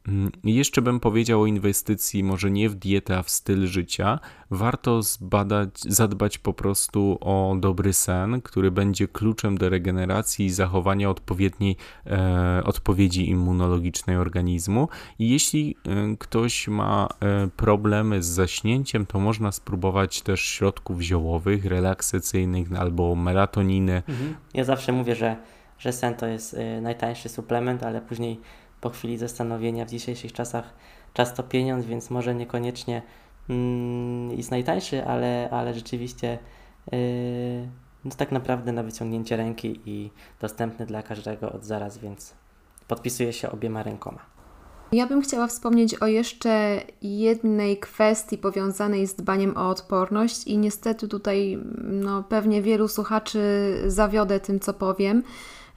Mm, 0.07 0.31
jeszcze 0.43 0.81
bym 0.81 0.99
powiedział 0.99 1.41
o 1.41 1.45
inwestycji, 1.45 2.23
może 2.23 2.51
nie 2.51 2.69
w 2.69 2.75
dietę, 2.75 3.17
a 3.17 3.23
w 3.23 3.29
styl 3.29 3.67
życia. 3.67 4.19
Warto 4.51 5.01
zbadać, 5.01 5.81
zadbać 5.81 6.37
po 6.37 6.53
prostu 6.53 7.17
o 7.21 7.55
dobry 7.59 7.93
sen, 7.93 8.41
który 8.41 8.71
będzie 8.71 9.07
kluczem 9.07 9.57
do 9.57 9.69
regeneracji 9.69 10.45
i 10.45 10.49
zachowania 10.49 11.09
odpowiedniej 11.09 11.75
e, 12.05 12.61
odpowiedzi 12.65 13.29
immunologicznej 13.29 14.17
organizmu. 14.17 14.87
I 15.19 15.29
jeśli 15.29 15.75
e, 15.85 16.17
ktoś 16.19 16.67
ma 16.67 17.07
e, 17.19 17.47
problemy 17.47 18.23
z 18.23 18.25
zaśnięciem, 18.25 19.05
to 19.05 19.19
można 19.19 19.51
spróbować 19.51 20.21
też 20.21 20.41
środków 20.41 21.01
ziołowych, 21.01 21.65
relaksacyjnych 21.65 22.73
albo 22.73 23.15
melatoniny. 23.15 24.03
Mhm. 24.07 24.35
Ja 24.53 24.63
zawsze 24.63 24.91
mówię, 24.91 25.15
że, 25.15 25.35
że 25.79 25.93
sen 25.93 26.15
to 26.15 26.27
jest 26.27 26.53
e, 26.53 26.81
najtańszy 26.81 27.29
suplement, 27.29 27.83
ale 27.83 28.01
później 28.01 28.39
po 28.81 28.89
chwili 28.89 29.17
zastanowienia 29.17 29.85
w 29.85 29.89
dzisiejszych 29.89 30.33
czasach 30.33 30.73
czas 31.13 31.33
to 31.33 31.43
pieniądz, 31.43 31.85
więc 31.85 32.09
może 32.09 32.35
niekoniecznie 32.35 33.01
mm, 33.49 34.31
jest 34.31 34.51
najtańszy, 34.51 35.05
ale, 35.05 35.49
ale 35.51 35.73
rzeczywiście 35.73 36.39
yy, 36.91 36.99
no 38.05 38.11
tak 38.17 38.31
naprawdę 38.31 38.71
na 38.71 38.83
wyciągnięcie 38.83 39.37
ręki 39.37 39.79
i 39.85 40.11
dostępny 40.41 40.85
dla 40.85 41.03
każdego 41.03 41.51
od 41.51 41.63
zaraz, 41.63 41.97
więc 41.97 42.33
podpisuję 42.87 43.33
się 43.33 43.51
obiema 43.51 43.83
rękoma. 43.83 44.36
Ja 44.91 45.07
bym 45.07 45.21
chciała 45.21 45.47
wspomnieć 45.47 45.95
o 45.95 46.07
jeszcze 46.07 46.81
jednej 47.01 47.77
kwestii 47.77 48.37
powiązanej 48.37 49.07
z 49.07 49.15
dbaniem 49.15 49.57
o 49.57 49.69
odporność 49.69 50.47
i 50.47 50.57
niestety 50.57 51.07
tutaj 51.07 51.59
no, 51.83 52.23
pewnie 52.23 52.61
wielu 52.61 52.87
słuchaczy 52.87 53.39
zawiodę 53.87 54.39
tym, 54.39 54.59
co 54.59 54.73
powiem. 54.73 55.23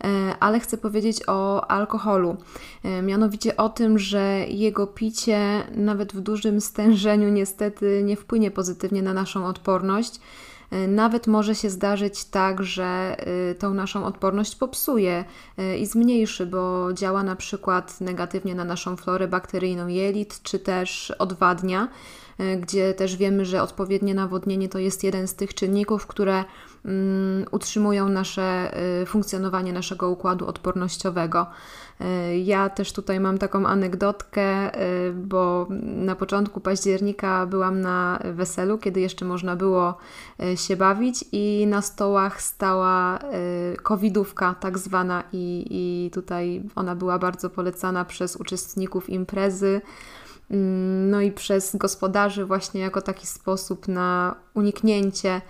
E, 0.05 0.35
ale 0.41 0.61
chcę 0.61 0.79
powiedzieć 0.79 1.23
o 1.27 1.71
alkoholu. 1.71 2.37
E, 2.85 3.03
mianowicie 3.03 3.57
o 3.57 3.69
tym, 3.69 3.99
że 3.99 4.45
jego 4.49 4.87
picie 4.87 5.63
nawet 5.75 6.13
w 6.13 6.21
dużym 6.21 6.61
stężeniu 6.61 7.29
niestety 7.29 8.03
nie 8.05 8.17
wpłynie 8.17 8.51
pozytywnie 8.51 9.03
na 9.03 9.15
naszą 9.15 9.47
odporność. 9.47 10.21
E, 10.71 10.89
nawet 10.89 11.27
może 11.27 11.55
się 11.55 11.71
zdarzyć 11.71 12.25
tak, 12.25 12.63
że 12.63 13.17
tą 13.59 13.75
naszą 13.75 14.05
odporność 14.05 14.57
popsuje 14.57 15.25
i 15.81 15.87
zmniejszy, 15.87 16.47
bo 16.47 16.93
działa 16.93 17.23
na 17.23 17.37
przykład 17.37 18.01
negatywnie 18.01 18.55
na 18.55 18.65
naszą 18.65 18.97
florę 18.97 19.29
bakteryjną 19.29 19.87
jelit, 19.87 20.43
czy 20.43 20.59
też 20.59 21.13
odwadnia, 21.19 21.89
gdzie 22.61 22.95
też 22.95 23.17
wiemy, 23.17 23.45
że 23.45 23.63
odpowiednie 23.63 24.15
nawodnienie 24.15 24.69
to 24.69 24.79
jest 24.79 25.05
jeden 25.05 25.29
z 25.29 25.35
tych 25.35 25.55
czynników, 25.55 26.07
które 26.07 26.45
Mm, 26.85 27.47
utrzymują 27.51 28.09
nasze 28.09 28.71
y, 29.03 29.07
funkcjonowanie 29.07 29.73
naszego 29.73 30.11
układu 30.11 30.47
odpornościowego. 30.47 31.47
Y, 32.01 32.39
ja 32.39 32.71
też 32.71 32.93
tutaj 32.93 33.21
mam 33.21 33.39
taką 33.39 33.67
anegdotkę, 33.67 34.81
y, 35.09 35.13
bo 35.13 35.67
na 35.83 36.17
początku 36.17 36.61
października 36.61 37.47
byłam 37.47 37.81
na 37.81 38.21
weselu, 38.25 38.79
kiedy 38.79 39.01
jeszcze 39.01 39.25
można 39.25 39.57
było 39.57 39.95
się 40.57 40.77
bawić, 40.77 41.25
i 41.33 41.67
na 41.69 41.83
stołach 41.83 42.43
stała 42.43 43.19
covidówka, 43.83 44.55
tak 44.55 44.79
zwana, 44.79 45.25
i, 45.33 45.67
i 45.71 46.11
tutaj 46.11 46.63
ona 46.75 46.97
była 46.97 47.19
bardzo 47.19 47.51
polecana 47.51 48.05
przez 48.05 48.37
uczestników 48.37 49.11
imprezy. 49.11 49.81
Mm, 50.51 51.11
no 51.11 51.21
i 51.21 51.33
przez 51.33 51.77
gospodarzy, 51.77 52.45
właśnie 52.45 52.81
jako 52.81 53.03
taki 53.03 53.27
sposób 53.27 53.89
na 53.89 54.35
uniknięcie 54.55 55.41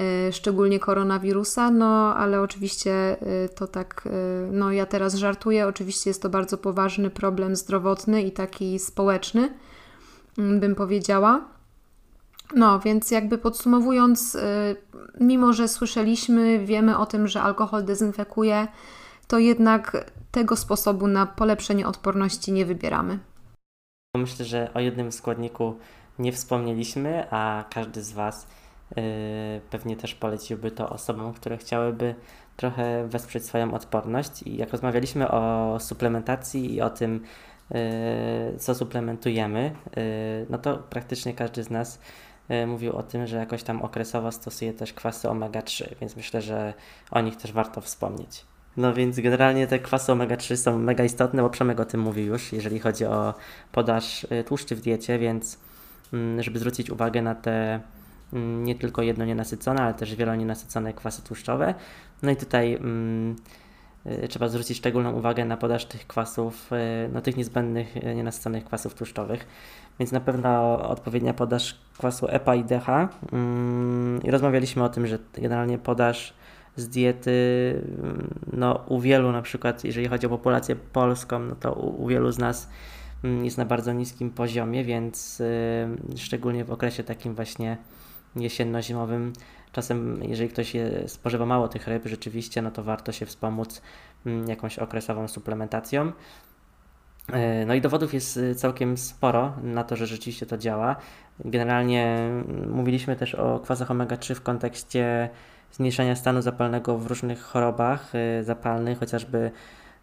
Y, 0.00 0.32
szczególnie 0.32 0.80
koronawirusa, 0.80 1.70
no 1.70 2.16
ale 2.16 2.40
oczywiście 2.40 3.16
y, 3.44 3.48
to 3.48 3.66
tak, 3.66 4.02
y, 4.06 4.52
no 4.52 4.72
ja 4.72 4.86
teraz 4.86 5.14
żartuję, 5.14 5.66
oczywiście 5.66 6.10
jest 6.10 6.22
to 6.22 6.28
bardzo 6.28 6.58
poważny 6.58 7.10
problem 7.10 7.56
zdrowotny 7.56 8.22
i 8.22 8.32
taki 8.32 8.78
społeczny, 8.78 9.54
mm, 10.38 10.60
bym 10.60 10.74
powiedziała. 10.74 11.44
No, 12.54 12.80
więc 12.80 13.10
jakby 13.10 13.38
podsumowując, 13.38 14.36
mimo 15.20 15.52
że 15.52 15.68
słyszeliśmy, 15.68 16.66
wiemy 16.66 16.98
o 16.98 17.06
tym, 17.06 17.28
że 17.28 17.42
alkohol 17.42 17.84
dezynfekuje, 17.84 18.68
to 19.26 19.38
jednak 19.38 20.10
tego 20.30 20.56
sposobu 20.56 21.06
na 21.06 21.26
polepszenie 21.26 21.86
odporności 21.86 22.52
nie 22.52 22.66
wybieramy. 22.66 23.18
Myślę, 24.16 24.44
że 24.44 24.74
o 24.74 24.80
jednym 24.80 25.12
składniku 25.12 25.78
nie 26.18 26.32
wspomnieliśmy, 26.32 27.26
a 27.30 27.64
każdy 27.70 28.02
z 28.02 28.12
Was 28.12 28.46
Y, 28.98 29.60
pewnie 29.70 29.96
też 29.96 30.14
poleciłby 30.14 30.70
to 30.70 30.90
osobom, 30.90 31.32
które 31.32 31.58
chciałyby 31.58 32.14
trochę 32.56 33.08
wesprzeć 33.08 33.44
swoją 33.44 33.74
odporność. 33.74 34.42
I 34.42 34.56
jak 34.56 34.70
rozmawialiśmy 34.70 35.30
o 35.30 35.76
suplementacji 35.80 36.74
i 36.74 36.80
o 36.80 36.90
tym, 36.90 37.24
y, 38.54 38.58
co 38.58 38.74
suplementujemy, 38.74 39.74
y, 39.96 40.46
no 40.50 40.58
to 40.58 40.78
praktycznie 40.78 41.34
każdy 41.34 41.62
z 41.62 41.70
nas 41.70 42.00
mówił 42.66 42.96
o 42.96 43.02
tym, 43.02 43.26
że 43.26 43.36
jakoś 43.36 43.62
tam 43.62 43.82
okresowo 43.82 44.32
stosuje 44.32 44.72
też 44.72 44.92
kwasy 44.92 45.28
omega-3, 45.28 45.94
więc 46.00 46.16
myślę, 46.16 46.42
że 46.42 46.74
o 47.10 47.20
nich 47.20 47.36
też 47.36 47.52
warto 47.52 47.80
wspomnieć. 47.80 48.44
No 48.76 48.94
więc 48.94 49.20
generalnie 49.20 49.66
te 49.66 49.78
kwasy 49.78 50.12
omega-3 50.12 50.56
są 50.56 50.78
mega 50.78 51.04
istotne, 51.04 51.42
bo 51.42 51.50
Przemek 51.50 51.80
o 51.80 51.84
tym 51.84 52.00
mówił 52.00 52.26
już, 52.26 52.52
jeżeli 52.52 52.78
chodzi 52.78 53.04
o 53.04 53.34
podaż 53.72 54.26
tłuszczy 54.46 54.76
w 54.76 54.80
diecie, 54.80 55.18
więc 55.18 55.58
mm, 56.12 56.42
żeby 56.42 56.58
zwrócić 56.58 56.90
uwagę 56.90 57.22
na 57.22 57.34
te 57.34 57.80
Mm, 58.32 58.64
nie 58.64 58.74
tylko 58.74 59.02
jedno 59.02 59.24
nienasycone, 59.24 59.82
ale 59.82 59.94
też 59.94 60.14
wielonienasycone 60.14 60.92
kwasy 60.92 61.22
tłuszczowe. 61.22 61.74
No 62.22 62.30
i 62.30 62.36
tutaj 62.36 62.74
mm, 62.74 63.36
y, 64.06 64.28
trzeba 64.28 64.48
zwrócić 64.48 64.78
szczególną 64.78 65.12
uwagę 65.12 65.44
na 65.44 65.56
podaż 65.56 65.84
tych 65.84 66.06
kwasów, 66.06 66.72
y, 66.72 67.10
no 67.12 67.20
tych 67.20 67.36
niezbędnych 67.36 67.96
y, 67.96 68.14
nienasyconych 68.14 68.64
kwasów 68.64 68.94
tłuszczowych. 68.94 69.46
Więc 69.98 70.12
na 70.12 70.20
pewno 70.20 70.78
odpowiednia 70.88 71.34
podaż 71.34 71.78
kwasu 71.98 72.26
EPA 72.28 72.54
i 72.54 72.64
DH. 72.64 72.88
Mm, 73.32 74.20
I 74.22 74.30
rozmawialiśmy 74.30 74.84
o 74.84 74.88
tym, 74.88 75.06
że 75.06 75.18
generalnie 75.34 75.78
podaż 75.78 76.34
z 76.76 76.88
diety, 76.88 77.32
no 78.52 78.84
u 78.88 79.00
wielu 79.00 79.32
na 79.32 79.42
przykład, 79.42 79.84
jeżeli 79.84 80.08
chodzi 80.08 80.26
o 80.26 80.28
populację 80.28 80.76
polską, 80.76 81.38
no 81.38 81.54
to 81.54 81.72
u, 81.72 82.02
u 82.02 82.06
wielu 82.06 82.32
z 82.32 82.38
nas 82.38 82.68
jest 83.42 83.58
na 83.58 83.64
bardzo 83.64 83.92
niskim 83.92 84.30
poziomie, 84.30 84.84
więc 84.84 85.42
szczególnie 86.16 86.64
w 86.64 86.72
okresie 86.72 87.04
takim 87.04 87.34
właśnie 87.34 87.76
jesienno-zimowym. 88.36 89.32
Czasem, 89.72 90.22
jeżeli 90.22 90.50
ktoś 90.50 90.74
je, 90.74 91.08
spożywa 91.08 91.46
mało 91.46 91.68
tych 91.68 91.86
ryb, 91.86 92.06
rzeczywiście, 92.06 92.62
no 92.62 92.70
to 92.70 92.82
warto 92.82 93.12
się 93.12 93.26
wspomóc 93.26 93.82
mm, 94.26 94.48
jakąś 94.48 94.78
okresową 94.78 95.28
suplementacją. 95.28 96.12
E, 97.32 97.66
no 97.66 97.74
i 97.74 97.80
dowodów 97.80 98.14
jest 98.14 98.36
y, 98.36 98.54
całkiem 98.54 98.96
sporo 98.96 99.52
na 99.62 99.84
to, 99.84 99.96
że 99.96 100.06
rzeczywiście 100.06 100.46
to 100.46 100.58
działa. 100.58 100.96
Generalnie 101.44 102.06
mm, 102.06 102.70
mówiliśmy 102.70 103.16
też 103.16 103.34
o 103.34 103.60
kwasach 103.60 103.88
omega-3 103.88 104.34
w 104.34 104.42
kontekście 104.42 105.30
zmniejszenia 105.72 106.16
stanu 106.16 106.42
zapalnego 106.42 106.98
w 106.98 107.06
różnych 107.06 107.42
chorobach 107.42 108.12
y, 108.40 108.44
zapalnych, 108.44 108.98
chociażby 108.98 109.50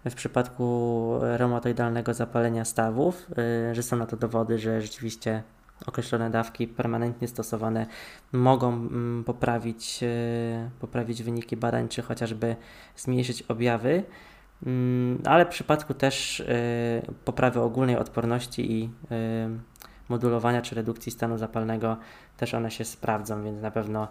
w 0.06 0.16
przypadku 0.16 1.14
reumatoidalnego 1.22 2.14
zapalenia 2.14 2.66
stawów, 2.66 3.28
y, 3.72 3.76
że 3.76 3.84
są 3.84 3.98
na 3.98 4.06
to 4.06 4.18
dowody, 4.18 4.60
że 4.60 4.82
rzeczywiście 4.82 5.44
określone 5.86 6.30
dawki 6.30 6.68
permanentnie 6.68 7.28
stosowane 7.28 7.86
mogą 8.32 8.74
mm, 8.74 9.24
poprawić, 9.24 10.04
e, 10.04 10.70
poprawić 10.80 11.24
wyniki 11.24 11.58
badań, 11.58 11.88
czy 11.90 12.02
chociażby 12.02 12.56
zmniejszyć 12.96 13.42
objawy, 13.42 14.04
mm, 14.66 15.22
ale 15.26 15.46
w 15.46 15.50
przypadku 15.50 15.94
też 15.94 16.44
poprawy 17.26 17.62
ogólnej 17.62 17.98
odporności 17.98 18.72
i 18.72 18.90
modulowania 20.10 20.62
czy 20.62 20.76
redukcji 20.76 21.12
stanu 21.12 21.38
zapalnego 21.38 21.98
też 22.38 22.54
one 22.54 22.72
się 22.72 22.86
sprawdzą, 22.86 23.44
więc 23.44 23.62
na 23.62 23.72
pewno 23.72 24.08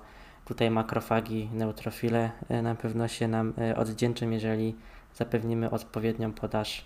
tutaj 0.48 0.70
makrofagi, 0.70 1.48
neutrofile 1.52 2.30
e, 2.48 2.62
na 2.62 2.74
pewno 2.74 3.08
się 3.08 3.28
nam 3.28 3.54
e, 3.58 3.76
odwdzięczą, 3.76 4.30
jeżeli 4.30 4.74
zapewnimy 5.14 5.70
odpowiednią 5.70 6.32
podaż 6.32 6.84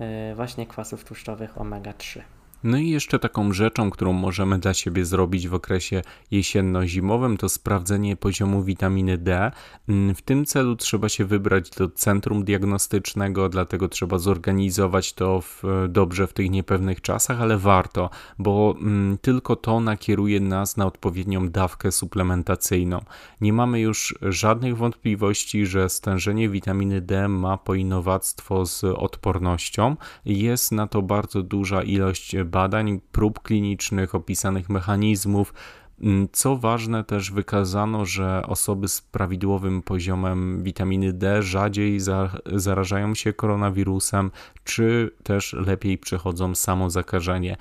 e, 0.00 0.34
właśnie 0.34 0.66
kwasów 0.66 1.04
tłuszczowych 1.04 1.58
omega-3. 1.58 2.20
No 2.64 2.78
i 2.78 2.90
jeszcze 2.90 3.18
taką 3.18 3.52
rzeczą, 3.52 3.90
którą 3.90 4.12
możemy 4.12 4.58
dla 4.58 4.74
siebie 4.74 5.04
zrobić 5.04 5.48
w 5.48 5.54
okresie 5.54 6.02
jesienno-zimowym, 6.30 7.36
to 7.36 7.48
sprawdzenie 7.48 8.16
poziomu 8.16 8.62
witaminy 8.62 9.18
D. 9.18 9.50
Mm, 9.88 10.14
w 10.14 10.22
tym 10.22 10.44
celu 10.44 10.76
trzeba 10.76 11.08
się 11.08 11.24
wybrać 11.24 11.70
do 11.70 11.88
centrum 11.88 12.44
diagnostycznego, 12.44 13.48
dlatego 13.48 13.88
trzeba 13.88 14.18
zorganizować 14.18 15.12
to 15.12 15.40
w, 15.40 15.62
dobrze 15.88 16.26
w 16.26 16.32
tych 16.32 16.50
niepewnych 16.50 17.00
czasach, 17.00 17.40
ale 17.40 17.58
warto, 17.58 18.10
bo 18.38 18.74
mm, 18.80 19.18
tylko 19.18 19.56
to 19.56 19.80
nakieruje 19.80 20.40
nas 20.40 20.76
na 20.76 20.86
odpowiednią 20.86 21.48
dawkę 21.48 21.92
suplementacyjną. 21.92 23.04
Nie 23.40 23.52
mamy 23.52 23.80
już 23.80 24.14
żadnych 24.22 24.76
wątpliwości, 24.76 25.66
że 25.66 25.88
stężenie 25.88 26.48
witaminy 26.48 27.00
D 27.00 27.28
ma 27.28 27.58
poinowactwo 27.58 28.66
z 28.66 28.84
odpornością. 28.84 29.96
Jest 30.24 30.72
na 30.72 30.86
to 30.86 31.02
bardzo 31.02 31.42
duża 31.42 31.82
ilość 31.82 32.36
badań, 32.54 33.00
prób 33.12 33.42
klinicznych, 33.42 34.14
opisanych 34.14 34.70
mechanizmów. 34.70 35.54
Mm, 36.00 36.28
co 36.32 36.56
ważne, 36.56 37.04
też 37.04 37.32
wykazano, 37.32 38.06
że 38.06 38.42
osoby 38.46 38.88
z 38.88 39.00
prawidłowym 39.00 39.82
poziomem 39.82 40.62
witaminy 40.62 41.12
D 41.12 41.42
rzadziej 41.42 42.00
zarażają 42.46 43.14
się 43.14 43.32
koronawirusem, 43.32 44.30
czy 44.64 45.10
też 45.22 45.52
lepiej 45.52 45.98
przechodzą 45.98 46.54
samo 46.54 46.90
zakażenie. 46.90 47.56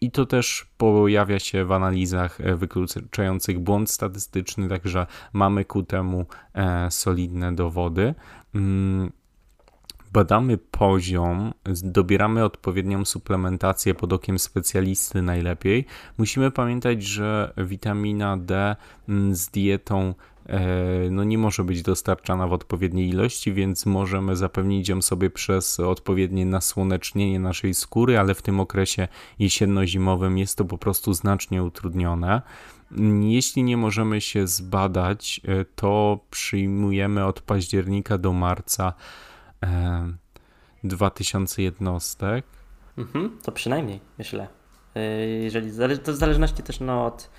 I 0.00 0.10
to 0.10 0.26
też 0.26 0.66
pojawia 0.76 1.38
się 1.38 1.64
w 1.64 1.72
analizach 1.72 2.40
e, 2.40 2.56
wykluczających 2.56 3.58
błąd 3.58 3.90
statystyczny, 3.90 4.68
także 4.68 5.06
mamy 5.32 5.64
ku 5.64 5.82
temu 5.82 6.26
e, 6.54 6.90
solidne 6.90 7.54
dowody. 7.54 8.14
Badamy 10.12 10.58
poziom, 10.58 11.52
dobieramy 11.82 12.44
odpowiednią 12.44 13.04
suplementację 13.04 13.94
pod 13.94 14.12
okiem 14.12 14.38
specjalisty 14.38 15.22
najlepiej. 15.22 15.84
Musimy 16.18 16.50
pamiętać, 16.50 17.02
że 17.02 17.52
witamina 17.56 18.36
D 18.36 18.76
mm, 19.08 19.34
z 19.34 19.48
dietą 19.48 20.14
e, 20.46 21.10
no 21.10 21.24
nie 21.24 21.38
może 21.38 21.64
być 21.64 21.82
dostarczana 21.82 22.46
w 22.46 22.52
odpowiedniej 22.52 23.08
ilości, 23.08 23.52
więc 23.52 23.86
możemy 23.86 24.36
zapewnić 24.36 24.88
ją 24.88 25.02
sobie 25.02 25.30
przez 25.30 25.80
odpowiednie 25.80 26.46
nasłonecznienie 26.46 27.40
naszej 27.40 27.74
skóry, 27.74 28.18
ale 28.18 28.34
w 28.34 28.42
tym 28.42 28.60
okresie 28.60 29.08
jesienno-zimowym 29.38 30.38
jest 30.38 30.58
to 30.58 30.64
po 30.64 30.78
prostu 30.78 31.14
znacznie 31.14 31.64
utrudnione. 31.64 32.42
Jeśli 33.20 33.62
nie 33.62 33.76
możemy 33.76 34.20
się 34.20 34.46
zbadać, 34.46 35.40
e, 35.44 35.64
to 35.64 36.20
przyjmujemy 36.30 37.24
od 37.24 37.40
października 37.40 38.18
do 38.18 38.32
marca 38.32 38.94
2000 40.84 41.62
jednostek. 41.62 42.46
Mhm, 42.98 43.38
to 43.42 43.52
przynajmniej, 43.52 44.00
myślę. 44.18 44.48
E, 44.94 45.00
jeżeli, 45.26 45.70
to 45.98 46.12
w 46.12 46.16
zależności 46.16 46.62
też 46.62 46.80
no, 46.80 47.06
od 47.06 47.30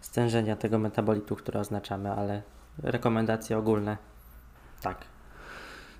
stężenia 0.00 0.56
tego 0.56 0.78
metabolitu, 0.78 1.36
które 1.36 1.60
oznaczamy, 1.60 2.12
ale 2.12 2.42
rekomendacje 2.78 3.58
ogólne 3.58 3.96
tak. 4.82 5.15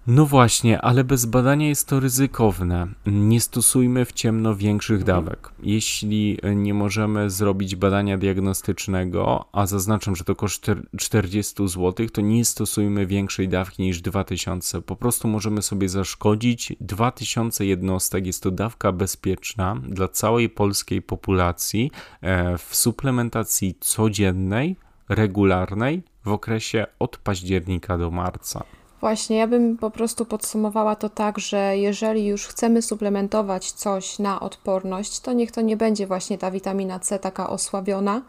No 0.07 0.27
właśnie, 0.27 0.81
ale 0.81 1.05
bez 1.05 1.25
badania 1.25 1.69
jest 1.69 1.89
to 1.89 2.01
ryzykowne. 2.01 2.87
Nie 3.07 3.41
stosujmy 3.41 4.05
w 4.05 4.13
ciemno 4.13 4.57
większych 4.57 5.01
mhm. 5.01 5.25
dawek. 5.25 5.53
Jeśli 5.63 6.39
nie 6.55 6.75
możemy 6.75 7.31
zrobić 7.31 7.77
badania 7.77 8.19
diagnostycznego, 8.19 9.45
a 9.53 9.67
zaznaczam, 9.67 10.17
że 10.17 10.25
to 10.25 10.37
koszt 10.37 10.67
40 10.99 11.69
zł, 11.69 12.07
to 12.13 12.21
nie 12.21 12.45
stosujmy 12.45 13.07
większej 13.07 13.49
dawki 13.49 13.83
niż 13.83 14.01
2000. 14.01 14.83
Po 14.83 14.97
prostu 14.97 15.29
możemy 15.29 15.63
sobie 15.63 15.89
zaszkodzić. 15.89 16.73
2000 16.81 17.67
jednostek 17.67 18.27
jest 18.27 18.43
to 18.43 18.51
dawka 18.51 18.93
bezpieczna 18.93 19.77
dla 19.89 20.09
całej 20.09 20.49
polskiej 20.49 21.03
populacji 21.03 21.91
e, 22.21 22.59
w 22.59 22.77
suplementacji 22.77 23.75
codziennej, 23.81 24.77
regularnej 25.09 26.03
w 26.25 26.29
okresie 26.29 26.87
od 26.99 27.17
października 27.17 27.99
do 27.99 28.11
marca. 28.11 28.65
Właśnie, 29.01 29.37
ja 29.37 29.47
bym 29.47 29.77
po 29.77 29.91
prostu 29.91 30.25
podsumowała 30.25 30.97
to 30.97 31.09
tak, 31.09 31.39
że 31.39 31.77
jeżeli 31.77 32.27
już 32.27 32.47
chcemy 32.47 32.83
suplementować 32.83 33.73
coś 33.73 34.19
na 34.19 34.41
odporność, 34.41 35.21
to 35.21 35.33
niech 35.33 35.53
to 35.53 35.61
nie 35.61 35.77
będzie 35.77 36.07
właśnie 36.07 36.39
ta 36.39 36.51
witamina 36.51 36.99
C 36.99 37.19
taka 37.19 37.51
osłabiona, 37.51 38.23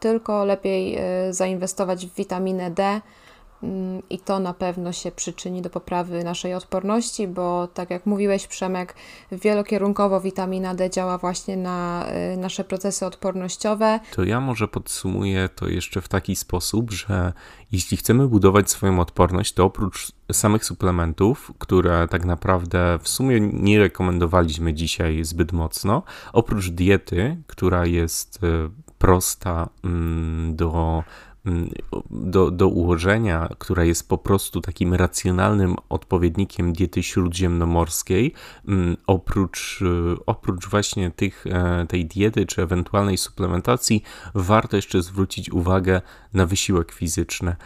tylko 0.00 0.44
lepiej 0.44 0.98
y, 1.28 1.34
zainwestować 1.34 2.06
w 2.06 2.14
witaminę 2.14 2.70
D, 2.70 3.00
i 4.10 4.18
to 4.18 4.38
na 4.38 4.54
pewno 4.54 4.92
się 4.92 5.12
przyczyni 5.12 5.62
do 5.62 5.70
poprawy 5.70 6.24
naszej 6.24 6.54
odporności, 6.54 7.28
bo 7.28 7.66
tak 7.66 7.90
jak 7.90 8.06
mówiłeś, 8.06 8.46
Przemek, 8.46 8.94
wielokierunkowo 9.32 10.20
witamina 10.20 10.74
D 10.74 10.90
działa 10.90 11.18
właśnie 11.18 11.56
na 11.56 12.06
y, 12.34 12.36
nasze 12.36 12.64
procesy 12.64 13.06
odpornościowe. 13.06 14.00
To 14.12 14.24
ja 14.24 14.40
może 14.40 14.68
podsumuję 14.68 15.48
to 15.56 15.68
jeszcze 15.68 16.00
w 16.00 16.08
taki 16.08 16.36
sposób, 16.36 16.90
że 16.90 17.32
jeśli 17.72 17.96
chcemy 17.96 18.28
budować 18.28 18.70
swoją 18.70 19.00
odporność, 19.00 19.52
to 19.52 19.64
oprócz 19.64 20.12
samych 20.32 20.64
suplementów, 20.64 21.52
które 21.58 22.08
tak 22.08 22.24
naprawdę 22.24 22.98
w 23.02 23.08
sumie 23.08 23.40
nie 23.40 23.78
rekomendowaliśmy 23.78 24.74
dzisiaj 24.74 25.24
zbyt 25.24 25.52
mocno, 25.52 26.02
oprócz 26.32 26.68
diety, 26.68 27.36
która 27.46 27.86
jest 27.86 28.44
y, 28.44 28.70
prosta 28.98 29.68
mm, 29.84 30.56
do 30.56 31.02
Mm, 31.02 31.31
do, 32.10 32.50
do 32.50 32.68
ułożenia, 32.68 33.48
która 33.58 33.84
jest 33.84 34.08
po 34.08 34.18
prostu 34.18 34.60
takim 34.60 34.94
racjonalnym 34.94 35.76
odpowiednikiem 35.88 36.72
diety 36.72 37.02
śródziemnomorskiej, 37.02 38.34
mm, 38.68 38.96
oprócz, 39.06 39.82
y, 39.82 40.16
oprócz 40.26 40.66
właśnie 40.66 41.10
tych, 41.10 41.44
e, 41.46 41.86
tej 41.88 42.06
diety 42.06 42.46
czy 42.46 42.62
ewentualnej 42.62 43.18
suplementacji, 43.18 44.02
warto 44.34 44.76
jeszcze 44.76 45.02
zwrócić 45.02 45.50
uwagę 45.50 46.02
na 46.34 46.46
wysiłek 46.46 46.92
fizyczny. 46.92 47.56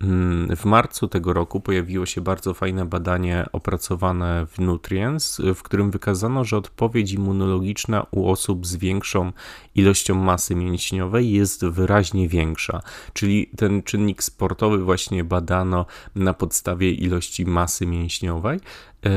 Mm, 0.00 0.56
w 0.56 0.64
marcu 0.64 1.08
tego 1.08 1.32
roku 1.32 1.60
pojawiło 1.60 2.06
się 2.06 2.20
bardzo 2.20 2.54
fajne 2.54 2.84
badanie 2.84 3.46
opracowane 3.52 4.46
w 4.46 4.58
Nutrients, 4.58 5.40
w 5.54 5.62
którym 5.62 5.90
wykazano, 5.90 6.44
że 6.44 6.56
odpowiedź 6.56 7.12
immunologiczna 7.12 8.06
u 8.10 8.30
osób 8.30 8.66
z 8.66 8.76
większą 8.76 9.32
ilością 9.74 10.14
masy 10.14 10.54
mięśniowej 10.54 11.32
jest 11.32 11.64
wyraźnie 11.64 12.28
większa. 12.28 12.82
Czyli 13.12 13.50
ten 13.56 13.82
czynnik 13.82 14.22
sportowy 14.22 14.84
właśnie 14.84 15.24
badano 15.24 15.86
na 16.14 16.34
podstawie 16.34 16.92
ilości 16.92 17.46
masy 17.46 17.86
mięśniowej 17.86 18.60
e, 19.04 19.10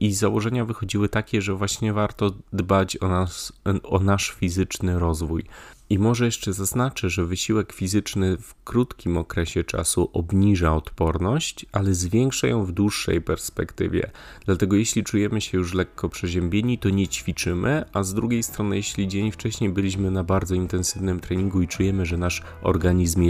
i 0.00 0.12
założenia 0.12 0.64
wychodziły 0.64 1.08
takie, 1.08 1.42
że 1.42 1.54
właśnie 1.54 1.92
warto 1.92 2.32
dbać 2.52 2.96
o, 2.96 3.08
nas, 3.08 3.52
o 3.82 3.98
nasz 3.98 4.30
fizyczny 4.30 4.98
rozwój. 4.98 5.44
I 5.90 5.98
może 5.98 6.24
jeszcze 6.24 6.52
zaznaczę, 6.52 7.10
że 7.10 7.24
wysiłek 7.24 7.72
fizyczny 7.72 8.36
w 8.36 8.54
krótkim 8.64 9.16
okresie 9.16 9.64
czasu 9.64 10.10
obniża 10.12 10.74
odporność, 10.76 11.66
ale 11.72 11.94
zwiększa 11.94 12.46
ją 12.46 12.64
w 12.64 12.72
dłuższej 12.72 13.20
perspektywie. 13.20 14.10
Dlatego 14.46 14.76
jeśli 14.76 15.04
czujemy 15.04 15.40
się 15.40 15.58
już 15.58 15.74
lekko 15.74 16.08
przeziębieni, 16.08 16.78
to 16.78 16.90
nie 16.90 17.08
ćwiczymy, 17.08 17.84
a 17.92 18.02
z 18.02 18.14
drugiej 18.14 18.42
strony, 18.42 18.76
jeśli 18.76 19.08
dzień 19.08 19.32
wcześniej 19.32 19.70
byliśmy 19.70 20.10
na 20.10 20.24
bardzo 20.24 20.54
intensywnym 20.54 21.20
treningu 21.20 21.62
i 21.62 21.68
czujemy, 21.68 22.06
że 22.06 22.16
nasz 22.16 22.42
organizm 22.62 23.22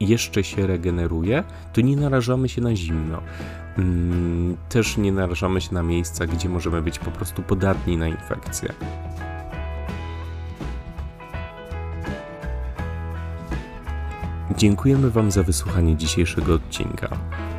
jeszcze 0.00 0.44
się 0.44 0.66
regeneruje, 0.66 1.44
to 1.72 1.80
nie 1.80 1.96
narażamy 1.96 2.48
się 2.48 2.60
na 2.60 2.76
zimno. 2.76 3.22
Mm, 3.78 4.56
też 4.68 4.96
nie 4.96 5.12
narażamy 5.12 5.60
się 5.60 5.74
na 5.74 5.82
miejsca, 5.82 6.26
gdzie 6.26 6.48
możemy 6.48 6.82
być 6.82 6.98
po 6.98 7.10
prostu 7.10 7.42
podatni 7.42 7.96
na 7.96 8.08
infekcje. 8.08 8.74
Dziękujemy 14.56 15.10
Wam 15.10 15.30
za 15.30 15.42
wysłuchanie 15.42 15.96
dzisiejszego 15.96 16.54
odcinka. 16.54 17.08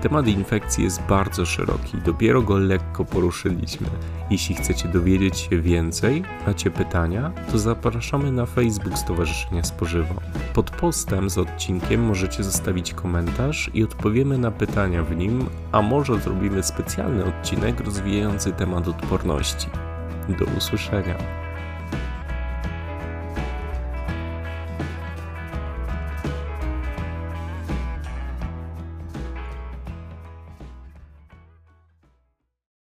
Temat 0.01 0.27
infekcji 0.27 0.84
jest 0.84 1.01
bardzo 1.01 1.45
szeroki, 1.45 1.97
dopiero 2.05 2.41
go 2.41 2.58
lekko 2.58 3.05
poruszyliśmy. 3.05 3.88
Jeśli 4.29 4.55
chcecie 4.55 4.88
dowiedzieć 4.88 5.38
się 5.38 5.62
więcej, 5.62 6.23
macie 6.47 6.71
pytania, 6.71 7.31
to 7.51 7.58
zapraszamy 7.58 8.31
na 8.31 8.45
Facebook 8.45 8.97
Stowarzyszenia 8.97 9.63
Spożywo. 9.63 10.15
Pod 10.53 10.71
postem 10.71 11.29
z 11.29 11.38
odcinkiem 11.38 12.05
możecie 12.05 12.43
zostawić 12.43 12.93
komentarz 12.93 13.71
i 13.73 13.84
odpowiemy 13.84 14.38
na 14.38 14.51
pytania 14.51 15.03
w 15.03 15.15
nim, 15.15 15.45
a 15.71 15.81
może 15.81 16.19
zrobimy 16.19 16.63
specjalny 16.63 17.25
odcinek 17.25 17.79
rozwijający 17.79 18.51
temat 18.51 18.88
odporności. 18.88 19.67
Do 20.39 20.45
usłyszenia. 20.58 21.44